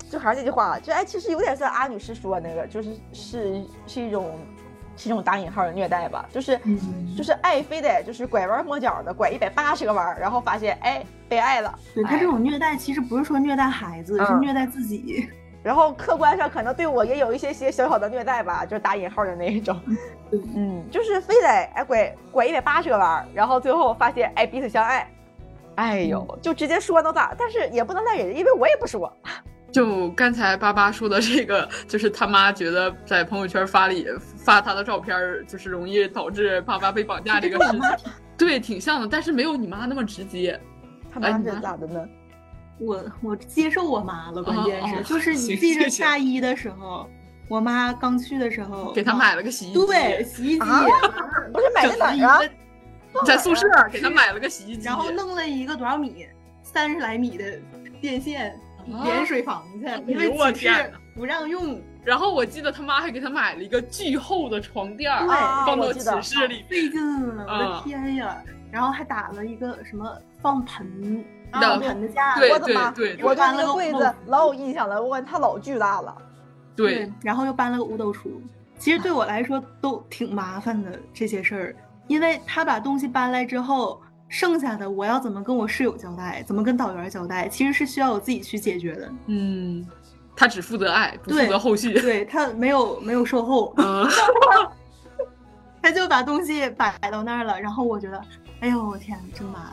[0.08, 4.38] 就还是那句话，就哎其实有点像阿女士说那个，就是是是一种。
[4.98, 6.58] 是一种打引号的虐待吧，就是
[7.14, 11.78] 就是爱非得就是拐弯抹角的拐一百八十个弯，然后发现哎被爱了。
[11.94, 15.28] 对他这种虐待其实不是说虐待孩子，是虐待自己。
[15.62, 19.76] 然后客观上可能对我也有一些些小小的虐待吧，就是打引号的那一种。
[20.54, 25.10] 嗯，就是非得哎拐拐一百八十个弯，然后最后发现哎彼此相爱。
[25.74, 27.34] 哎呦，就直接说能咋？
[27.36, 29.12] 但是也不能赖人，因为我也不说。
[29.72, 34.06] 就刚才巴巴说的这个，就是他妈觉得在朋友圈发里
[34.36, 35.18] 发他的照片，
[35.48, 37.80] 就是容易导致爸爸被绑架这个事 情，
[38.38, 40.58] 对，挺像的，但是没有你妈那么直接。
[41.20, 42.06] 他妈这咋的呢？
[42.78, 47.08] 我我接受我妈了，关键是就是你记得大一的时候，
[47.48, 52.50] 我妈刚去的时候给她买了个洗衣机，对，洗衣机不是买在哪儿？
[53.24, 56.26] 在宿舍给她买了个洗衣机，然后弄了一个多少米，
[56.62, 57.58] 三十来米的
[58.00, 58.54] 电线。
[59.02, 61.80] 连水房子，因为寝室不让用。
[62.06, 65.26] 然后我记得他妈还给他买了一个巨厚的床垫儿，
[65.66, 67.02] 放到寝室里，费劲
[67.36, 68.40] 了，我的天呀！
[68.70, 72.94] 然后还打了一个什么放盆放盆的架，我的妈！
[73.22, 76.16] 我对那个柜子老有印象了，我感觉它老巨大了。
[76.76, 78.30] 对，然后又搬了个五斗橱。
[78.78, 81.76] 其实对我来说都挺麻烦的这些事儿，
[82.06, 84.00] 因为他把东西搬来之后。
[84.28, 89.12] 剩下的我要怎么跟我室友交代，怎么跟导员交代，其实是需要我自己去解决的。
[89.26, 89.86] 嗯，
[90.36, 91.94] 他只负责爱，不负责后续。
[91.94, 94.06] 对他没有没有售后，嗯
[95.82, 97.58] 他就把东西摆到那儿了。
[97.60, 98.22] 然后我觉得，
[98.60, 99.72] 哎呦我天，真麻烦，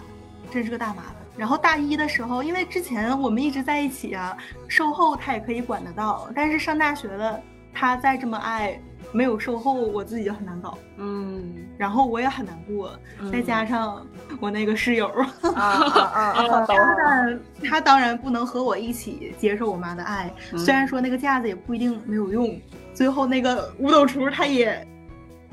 [0.51, 1.15] 真是个大麻烦。
[1.35, 4.37] 然后大一的时候，因为之前我们一直在一起啊，
[4.67, 7.39] 售后他也可以管得到，但是上大学了，
[7.73, 8.79] 他再这么爱。
[9.13, 12.91] 没有售后，我自己就很难搞，嗯，然后我也很难过，
[13.31, 14.05] 再加上
[14.39, 15.09] 我那个室友，
[15.55, 17.39] 他当然
[17.69, 22.59] 他当然不能和我一起接受我妈的爱，虽然说那个架子也不一定没有用，
[22.93, 24.85] 最后那个五斗橱他也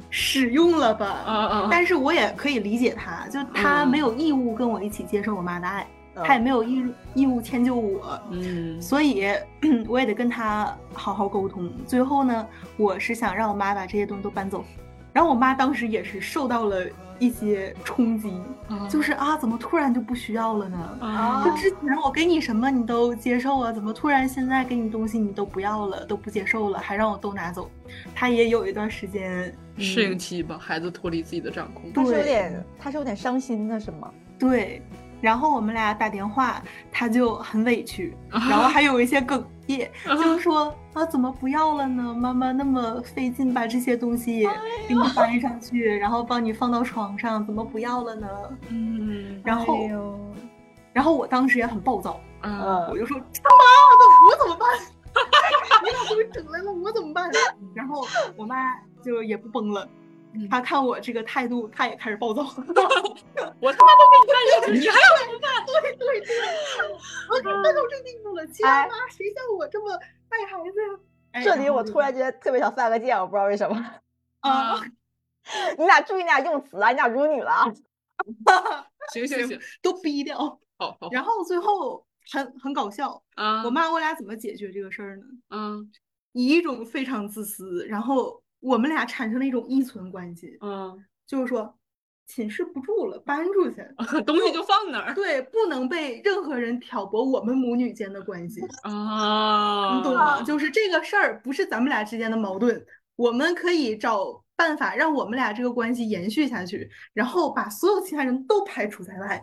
[0.08, 5.86] 使用了吧，但是我也可以理解他，就他没有义务跟我一起接受我妈的爱。
[6.24, 9.26] 他也没有义义务迁就我，嗯，所以
[9.88, 11.70] 我也得跟他好好沟通。
[11.86, 12.46] 最后呢，
[12.76, 14.64] 我是想让我妈把这些东西都搬走，
[15.12, 16.86] 然后我妈当时也是受到了
[17.18, 18.32] 一些冲击，
[18.88, 20.98] 就是啊，怎么突然就不需要了呢？
[21.00, 27.70] 啊，就之前我给你什么你都接受啊，怎么突然现在给你东西你都不要了，都不接受了，还让我都拿走？
[28.14, 34.10] 他也有一段时间适应期吧，孩子脱离自己的掌控，他是有点，他是有点伤心的是吗？
[34.38, 34.80] 对。
[35.20, 39.90] 然后我们俩打电话，他就很委屈， 然后还有一些哽咽，
[40.22, 42.14] 就说啊，怎么不要了呢？
[42.14, 44.48] 妈妈那么费劲把这些东西
[44.88, 48.28] 给你搬上去，然后帮你放到床上，怎么不要了呢？
[48.68, 49.88] 嗯，然后，
[50.92, 53.64] 然后我当时也很暴躁，嗯，我就说他 妈
[53.98, 54.68] 的，我怎么办？
[55.82, 57.30] 你把给我整来了，我怎么办？
[57.74, 58.06] 然后
[58.36, 58.56] 我妈
[59.04, 59.88] 就也不崩了。
[60.50, 62.42] 他看我这个态度，他也开始暴躁。
[63.60, 65.66] 我他妈都给你干这个，你还要怎么办？
[65.66, 66.36] 对对对，
[67.28, 69.92] 我都到这地步了，亲妈，谁像我这么
[70.28, 71.42] 爱孩子呀？
[71.42, 73.76] 这里我突然觉得特别想犯个贱，我不知道为什么。
[74.40, 74.80] 啊！
[75.76, 76.90] 你俩注意你俩用词啊！
[76.90, 77.64] 你俩辱女了。
[79.12, 80.36] 行行行，都逼掉。
[80.78, 81.08] 好好。
[81.10, 83.64] 然后最后很很搞笑啊！
[83.64, 85.24] 我妈我俩怎么解决这个事儿呢？
[85.50, 85.90] 嗯，
[86.32, 88.40] 以一种非常自私，然后。
[88.60, 91.74] 我们俩产生了一种依存关系，嗯，就是说，
[92.26, 93.84] 寝室不住了，搬出去，
[94.24, 100.42] 东西就放那儿，对，不能被任何人挑拨我们母女间的关系啊，你懂吗？
[100.42, 102.84] 就是这个事儿不是咱们俩之间的矛盾，
[103.16, 109.42] 我们可以找办法让我们俩这个关系延续下去，然后把所有其他人都排除在外。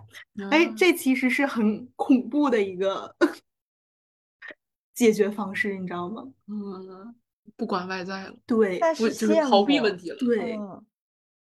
[0.52, 3.14] 哎，这其实是很恐怖的一个
[4.94, 6.24] 解决方式，你知道吗？
[6.48, 7.16] 嗯。
[7.56, 10.60] 不管外在了，对，但是就是逃避问题了，对。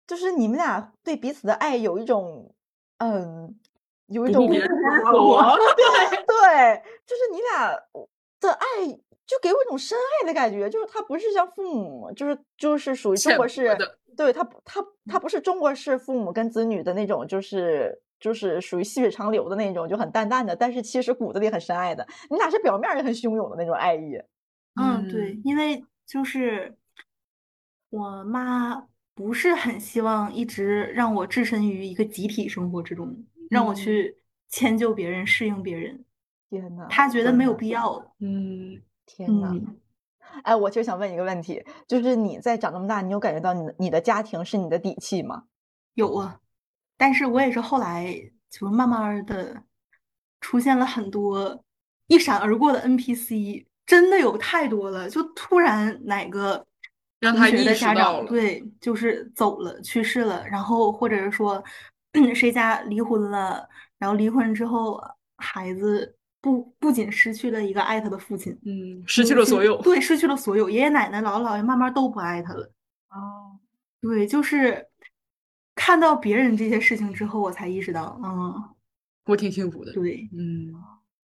[0.06, 2.54] 就是你们俩对彼此的爱有一种，
[2.98, 3.58] 嗯，
[4.08, 4.58] 有一种不顾
[5.16, 5.40] 我
[5.76, 7.70] 对 对，就是你俩
[8.38, 8.86] 的爱
[9.26, 13.74] 就给我一种深爱的感觉，就是他不是像父母，就是就是属于中国式，
[14.14, 22.06] 对他不他他不是中国式父母跟子女的那种，就是就是属于细水长流的那种，就很淡淡的，但是其实骨子里很深爱的。
[22.28, 24.20] 你俩是表面也很汹涌的那种爱意。
[24.74, 26.76] 嗯，对，因为就是
[27.90, 34.16] 我妈不是很希望一直让我置身于一个集体生活之中，让我嗯去
[34.48, 36.04] 迁就别人、适应别人，
[36.50, 38.14] 天呐，她觉得没有必要。
[38.18, 39.50] 嗯，天呐。
[39.52, 39.78] 嗯，
[40.42, 45.44] 哎，我就想问一个问题，就是你在长这么大，你有感觉到你的你的家庭是你的底气吗？
[45.94, 46.40] 有啊，
[46.96, 48.12] 但是我也是后来
[48.50, 49.62] 就是慢慢的
[50.40, 51.62] 出现了很多
[52.08, 56.64] 一闪而过的 NPC，真的有太多了，就突然哪个
[57.20, 61.62] 让他意的家长对，就是走了，去世了，然后或者是说
[62.34, 63.68] 谁家离婚了，
[63.98, 65.00] 然后离婚之后
[65.36, 69.80] 孩子不不仅失去了一个爱他的父亲，嗯，失去了所有。
[69.82, 72.70] 对，失去了所有，爷爷奶奶、姥姥姥爷慢慢都不爱他了。
[73.08, 73.58] 哦，
[74.00, 74.86] 对，就是
[75.74, 78.62] 看到别人这些事情之后，我才意识到，嗯，
[79.26, 79.92] 我挺幸福的。
[79.92, 80.72] 对，嗯，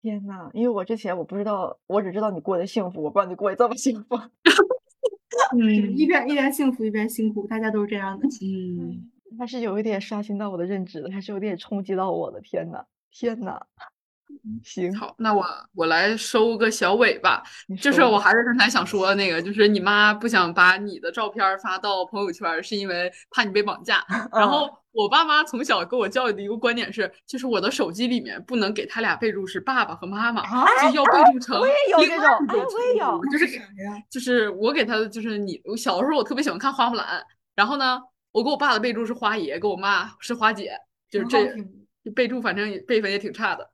[0.03, 4.17] 天呐，因为我之前我不知道，我只知道你过得幸福，我不知道你过得这么幸福。
[5.57, 8.27] 嗯一边一边幸福一边辛苦，大家都是这样的。
[8.43, 12.41] 嗯，还是有一点刷新到我的认知的，还是有点冲击到我的。
[12.41, 13.61] 天呐，天呐，
[14.65, 17.43] 行，好，那我我来收个小尾巴，
[17.81, 24.05] 就是我还是刚才想说的那个，就是你妈不想把你的照片发到朋友圈，是因为怕你被绑架。
[24.33, 32.17] 然嗯后我爸妈从小给我教育的一个观点是，就是我的手机里面不能给他俩备注是爸爸和妈妈，啊就要备注成我也有一种
[32.49, 33.61] 我也有就是？
[34.11, 37.23] 就是我给他的就是你，我小时候我特别喜欢看花木兰，
[37.55, 38.01] 然后呢，
[38.33, 40.73] 我给我爸的备注是花爷，给我妈是花姐，
[41.11, 41.55] 就是这
[42.15, 43.71] 备注反正也辈分也挺差的。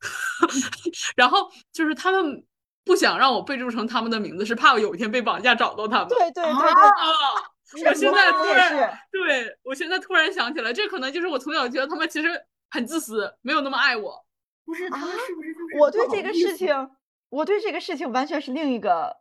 [1.16, 2.44] 然后就是他们
[2.84, 6.08] 不想让我备注成他们的名字，是怕我有一天被绑架找到他们。
[6.08, 7.88] 对对对啊对，啊！
[7.88, 12.28] 我现在也突然是，对我现在突然想起来，这可能就是我从小觉得他们其实
[12.70, 14.24] 很自私，没有那么爱我。
[14.64, 16.90] 不是他们啊是不是就是我对这个事情，
[17.28, 19.16] 我对这个事情完全是另一个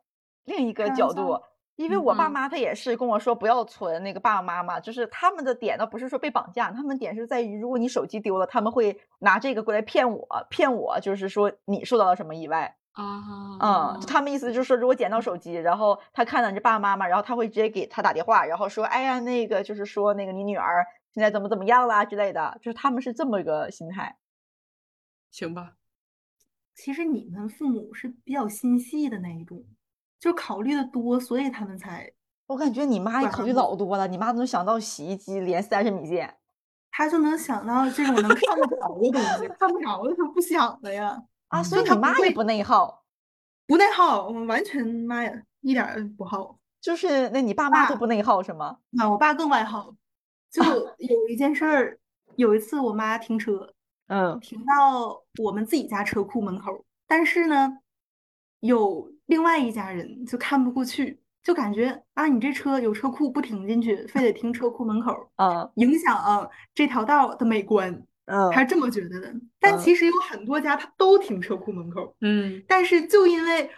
[0.46, 1.40] 另一个角度。
[1.76, 12.78] 因为我爸嗯妈他也是跟我说不要存那个爸爸妈妈，就是他们的点倒不是说被绑架，他们点是在于如果你手机丢了，他们会拿这个过来骗我，骗我就是说你受到了什么意外。
[12.94, 24.18] 啊嗯，他们意思就是说，如果捡到手机，然后他看到你是爸爸妈妈，然后他会直接给他打电话，然后说，哎呀，那个就是说那个你女儿现在怎么怎么样啦之类的，就是他们是这么一个心态。
[25.30, 25.74] 行吧，
[26.74, 29.66] 其实你们父母是比较心细的那一种，
[30.20, 32.12] 就考虑的多，所以他们才
[32.48, 36.38] 我感觉你妈也考虑老多了，你妈都能想到洗衣机连三十米线。
[36.92, 41.22] 她就能想到这种能看得着的东西，看不着的她不想的呀。
[41.50, 43.04] 啊，嗯所以你妈也不内耗，
[43.68, 46.58] 不内耗，我完全妈呀，一点儿不耗。
[46.80, 48.78] 就是那你爸妈都不内耗是吗？
[48.98, 49.96] 啊，我爸更外耗。
[50.52, 50.64] 就
[51.00, 52.00] 有一件事儿，
[52.38, 53.74] 有一次我妈停车，
[54.08, 57.80] 嗯停到我们自己家车库门口，但是呢，
[58.62, 67.92] 有另外一家人就看不过去，就感觉啊，你这车有车库不停进去，非得停车库门口，啊影响啊这条道儿的美观，
[68.26, 68.52] 嗯。
[68.52, 69.34] 他是这么觉得的。
[69.60, 69.78] 但嗯。
[69.80, 73.70] 其实有很多家他都停车库门口，嗯，但是就因为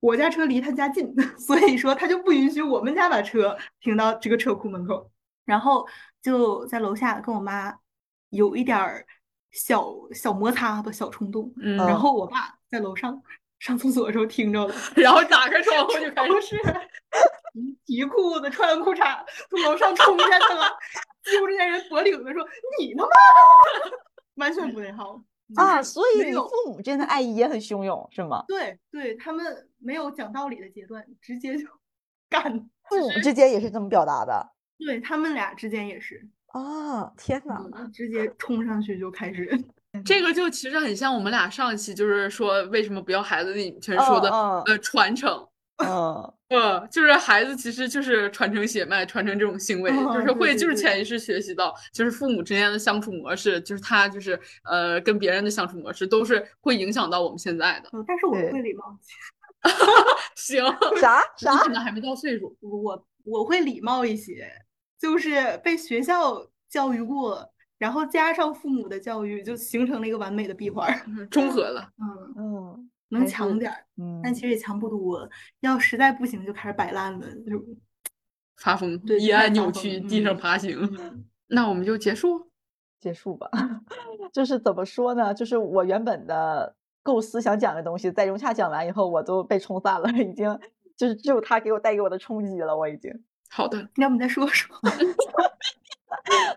[0.00, 5.10] 我家车离他家近， 所以说他就不允许我们家把车停到这个车库门口，
[5.44, 5.86] 然后
[6.22, 7.74] 就在楼下跟我妈
[8.30, 9.06] 有一点儿
[9.50, 11.52] 小小摩擦吧，小冲动。
[11.56, 11.76] 嗯。
[11.76, 13.20] 然后我爸在楼上
[13.58, 16.62] 上厕所的时候听着了， 然后打开窗户就开始是
[17.54, 19.18] 提提裤子，穿裤衩
[19.50, 20.68] 从楼上冲下去了，
[21.24, 22.46] 揪着那人脖领子说
[22.78, 23.10] ：“你他妈！”
[24.36, 25.20] 完全不内耗
[25.56, 28.44] 啊，所以你父母之间的爱意也很汹涌是吗？
[28.46, 31.66] 对对，他们没有讲道理的阶段，直接就
[32.30, 32.68] 干。
[32.88, 37.12] 父母之间也是这么表达的对他们俩之间也是，啊！
[37.18, 39.50] 天呐，嗯直接冲上去就开始。
[40.04, 44.30] 这个就其实很像我们俩上一期就是说为什么不要孩子那全说的
[44.66, 45.46] 呃传承。
[45.80, 57.90] 嗯呃，就是孩子其实就是传承血脉，传承这种行为，哦就是会就是潜意识学习到，就是父母之间的相处模式，就是他就是呃跟别人的相处模式都是会影响到我们现在的。
[57.92, 58.98] 嗯但是我会礼貌，
[60.34, 60.64] 行，
[61.00, 62.56] 啥啥你可能还没到岁数。
[62.60, 64.50] 我我会礼貌一些，
[64.98, 67.48] 就是被学校教育过，
[67.78, 70.88] 然后加上父母的教育，就形成了一个完美的闭环
[71.30, 75.28] 中和了，嗯，嗯能强点儿，嗯，但其实也强不多。
[75.60, 77.64] 要实在不行就开始摆烂了，就
[78.56, 80.96] 发疯，对就开一按始发疯扭曲，地上嗯爬行。
[80.98, 82.50] 嗯那我们就结束。
[83.00, 83.48] 结束吧，
[84.34, 85.32] 就是怎么说呢？
[85.32, 90.58] 就是我原本的构思想讲的东西，在融洽讲完以后，我都被冲散了， 已经
[90.96, 93.10] 就是只有他给我带给我的冲击了，我已经。
[93.48, 94.76] 好的，要不再说说？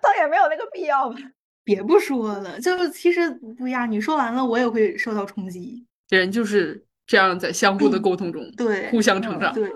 [0.02, 1.16] 倒也没有那个必要吧。
[1.64, 3.90] 别不说了，就是其实不一样。
[3.90, 5.86] 你说完了，我也会受到冲击。
[6.10, 9.54] 人就是这样，在相互的沟通中，对，互相成长。
[9.54, 9.72] 对。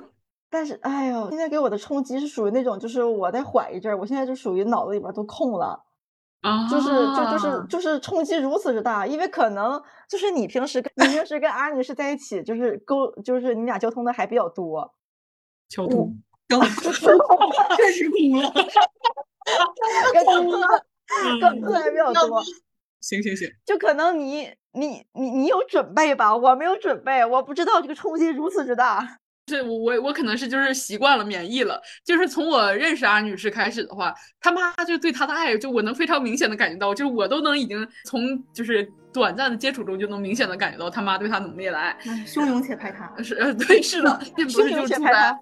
[0.49, 5.83] 但是，哎呦，现在给我的冲击是属于那种，就是我再缓一阵儿，我现在就属于脑子里边都空了。
[6.41, 14.93] 啊，就是就就是就是冲击如此之大，因为可能就是你平时跟你平时跟阿尼是在一起，就是沟就是你俩交通的还比较多，
[15.67, 16.15] 交通，
[16.47, 18.53] 交通，确实哭了，
[20.13, 20.51] 跟沟通
[21.39, 22.43] 沟通还比较多，
[23.01, 29.19] 行行行，就可能你你你你有准备吧，我没有准备，我不知道这个冲击如此之大。
[29.47, 43.13] 是我我我可能是就是习惯了免疫了，就是从我认识阿女士开始的话，她妈就对她的爱，就我能非常明显的感觉到，就是我都能已经从就是短暂的接触中就能明显的感觉到她妈对她浓烈的爱，汹涌且排他。
[43.21, 45.39] 是呃对是的， 汹涌且排他。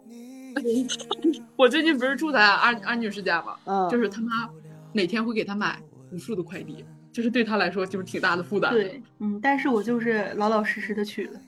[1.56, 4.50] 我最近不是住在二二女士家吗，嗯，就是他妈
[4.92, 5.80] 每天会给她买
[6.12, 6.84] 无数的快递。
[7.12, 8.74] 就是对她来说就是挺大的负担。
[8.74, 11.40] 对，嗯，但是我就是老老实实的娶了。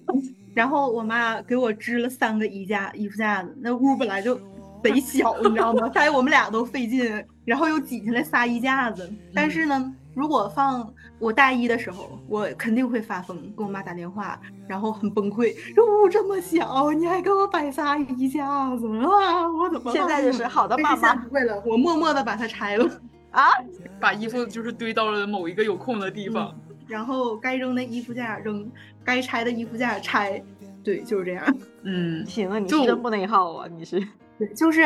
[0.54, 4.38] 然后我妈给我支了三个衣架、衣服架子，那屋本来就
[4.82, 5.90] 贼小，你知道吗？
[5.94, 9.10] 还有我们俩都费劲，然后又挤下来仨衣架子。
[9.34, 15.54] 但是呢，如果放我大一的时候，我肯定会发疯，给我妈打电话，然后很崩溃。
[15.74, 19.48] 这屋这么小，你还给我摆仨衣架子啊？
[19.50, 19.92] 我怎么？
[19.92, 21.14] 现在就是好的妈妈。
[21.16, 22.88] 不会了，我默默的把它拆了。
[23.32, 23.50] 啊，
[23.98, 26.54] 把衣服就是堆到了某一个有空的地方，
[26.86, 28.70] 然后该扔的衣服架扔，
[29.02, 30.40] 该拆的衣服架拆，
[30.84, 31.44] 对，就是这样。
[31.82, 33.98] 嗯，行啊，你是真不内耗啊，你是，
[34.38, 34.82] 对，就是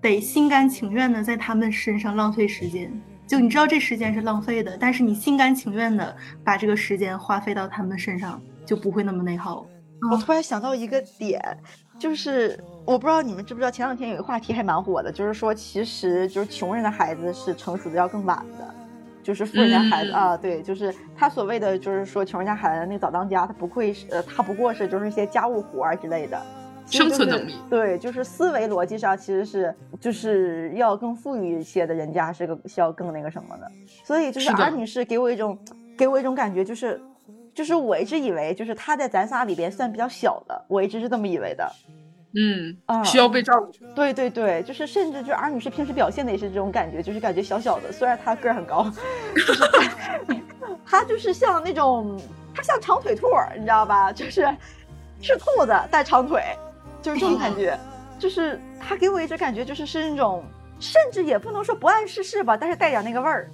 [0.00, 2.92] 得心甘情愿的在他们身上浪费时间，
[3.26, 6.14] 就你知道这时间是浪费的，但是你心甘情愿的
[6.44, 9.66] 把这个时间花费到他们身上，就不会那么内耗。
[10.10, 11.40] 我突然想到一个点。
[11.96, 18.74] 就是我不知道你们知不知道，前两天有一个话题还蛮火的，就是说其实就是穷人的孩子是成熟的要更晚的，
[19.22, 26.42] 就是富人家孩子啊，对，就是他所谓的就是说穷人家孩子那早当家，他不会是呃，他不过是就是一些家务活儿之类的，
[26.86, 33.70] 生存能力，对，就是思维逻辑上其实是就是要更富裕一些的人家是个需要更那个什么的，
[34.04, 35.58] 所以就是安女士给我一种
[35.96, 37.00] 给我一种感觉就是。
[37.54, 41.72] 就是我一直以为，就是他在咱仨里边算比较小的，我一直是这么以为的。
[42.34, 43.70] 嗯啊，需要被照顾。
[43.94, 48.90] 对对对，就是甚至就儿女士平时表现的也是这种感觉，就是感觉小小的，虽然她个儿很高，
[50.84, 52.20] 她就是像那种，
[52.52, 54.12] 她像长腿兔，你知道吧？
[54.12, 54.48] 就是
[55.20, 56.42] 是兔子带长腿，
[57.04, 57.78] 就是这种感觉。
[58.18, 60.42] 就是他给我一直感觉就是是那种，
[60.80, 63.50] 甚至也不能说不谙世事吧，但是带点那个味儿。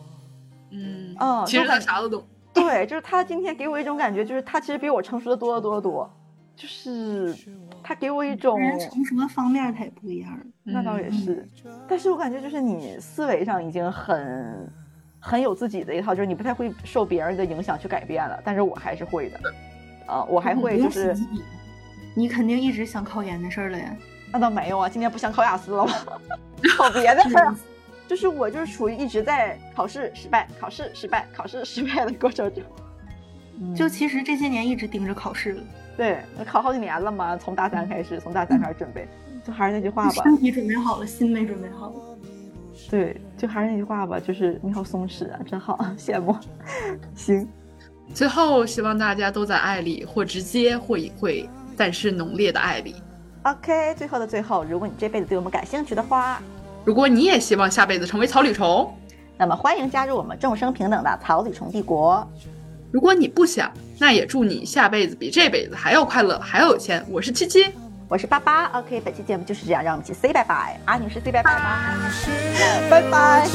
[0.70, 2.24] 嗯嗯，其实他啥都懂。
[2.52, 6.08] 对，就是他今天给我一种感觉，就是他其实比我成熟的多得多得多，
[6.54, 7.34] 就是
[7.82, 10.38] 他给我一种从什么方面他也不一样。
[10.62, 11.48] 那倒也是，
[11.88, 14.70] 但是我感觉就是你思维上已经很
[15.18, 19.40] 很有自己的一套，就是你不太会受别人的影响去改变了，但是我还是会的。
[20.06, 21.16] 啊，我还会就是，
[22.14, 23.96] 你肯定一直想考研的事儿了呀？
[24.32, 25.92] 那倒没有啊，今年不想考雅思了吗？
[26.76, 27.54] 考别的事儿。
[28.06, 32.64] 就是我就是处于一直在考试失败、考试失败、考试失败的过程中，
[33.72, 35.62] 就其实这些年一直盯着考试了。
[35.96, 39.06] 对，考好几年了嘛，从大三开始，从大三开始准备，
[39.46, 41.94] 就还是那句话吧，身体准备好了，心没准备好。
[42.90, 46.36] 对，就还是那句话吧，就是你好松弛啊，真好，羡慕。
[47.14, 47.48] 行，
[48.12, 51.48] 最后希望大家都在爱里，或直接或隐晦，
[51.80, 52.94] 但是浓烈的爱里。
[53.44, 56.42] OK，最后的最后，如果你这辈子对我们感兴趣的话。
[56.84, 58.94] 如果你也希望下辈子成为草履虫，
[59.38, 62.30] 那么欢迎加入我们众生平等的草履虫帝国。
[62.92, 67.02] 如果你不想，那也祝你下辈子比这辈子还要快乐，还要有钱。
[67.08, 67.66] 我是七七，
[68.08, 68.66] 我是八八。
[68.78, 70.78] OK，本期节目就是这样，让我们一起 say 拜拜。
[70.84, 72.10] 阿女士 say 拜拜吗？
[72.90, 73.48] 拜拜。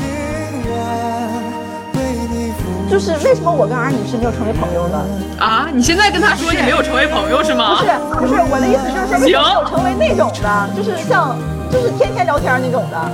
[2.90, 5.06] 就是为什么我跟阿女士没有成为朋友呢？
[5.40, 7.78] 啊，你现在跟他说你没有成为朋友是吗？
[7.80, 11.38] 不是，不是，我的意思就是说，没有成为那种的，就是像。
[11.72, 13.12] 就是天天聊天那种的，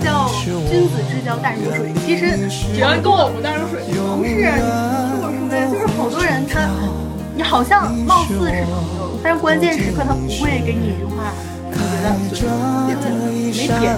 [0.00, 0.30] 叫
[0.70, 1.92] 君子之交淡如水。
[2.06, 4.30] 其实只要你跟我不淡如水，不是。
[4.30, 6.70] 你听我说呗，就是好多人他，
[7.34, 11.34] 你好像貌似是朋友，但是关键时刻他不会给你一句话，
[12.86, 13.04] 别问，
[13.54, 13.96] 没点。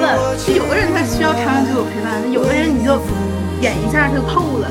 [0.00, 0.04] 问，
[0.44, 3.00] 就有的人他需要长久陪伴，有的人你就
[3.60, 4.68] 点一下就透了，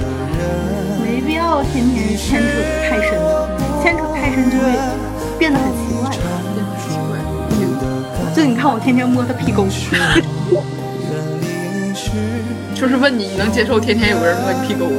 [1.04, 2.48] 没必要天天牵扯
[2.88, 3.18] 太深，
[3.82, 4.66] 牵扯太深就会
[5.40, 6.10] 变得很奇怪。
[6.12, 7.12] 变得很奇怪，
[7.50, 7.62] 嗯，
[8.36, 9.66] 就你看我天天摸他屁股，
[12.76, 14.86] 就是问你，你能接受天天有个人摸你屁股？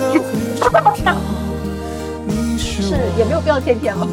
[2.58, 4.06] 是，也没有必要天天吧。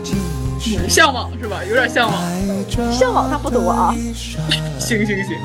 [0.89, 1.61] 向往是吧？
[1.67, 2.21] 有点向往。
[2.91, 3.93] 向往但不多啊。
[4.13, 4.39] 行
[5.05, 5.35] 行行。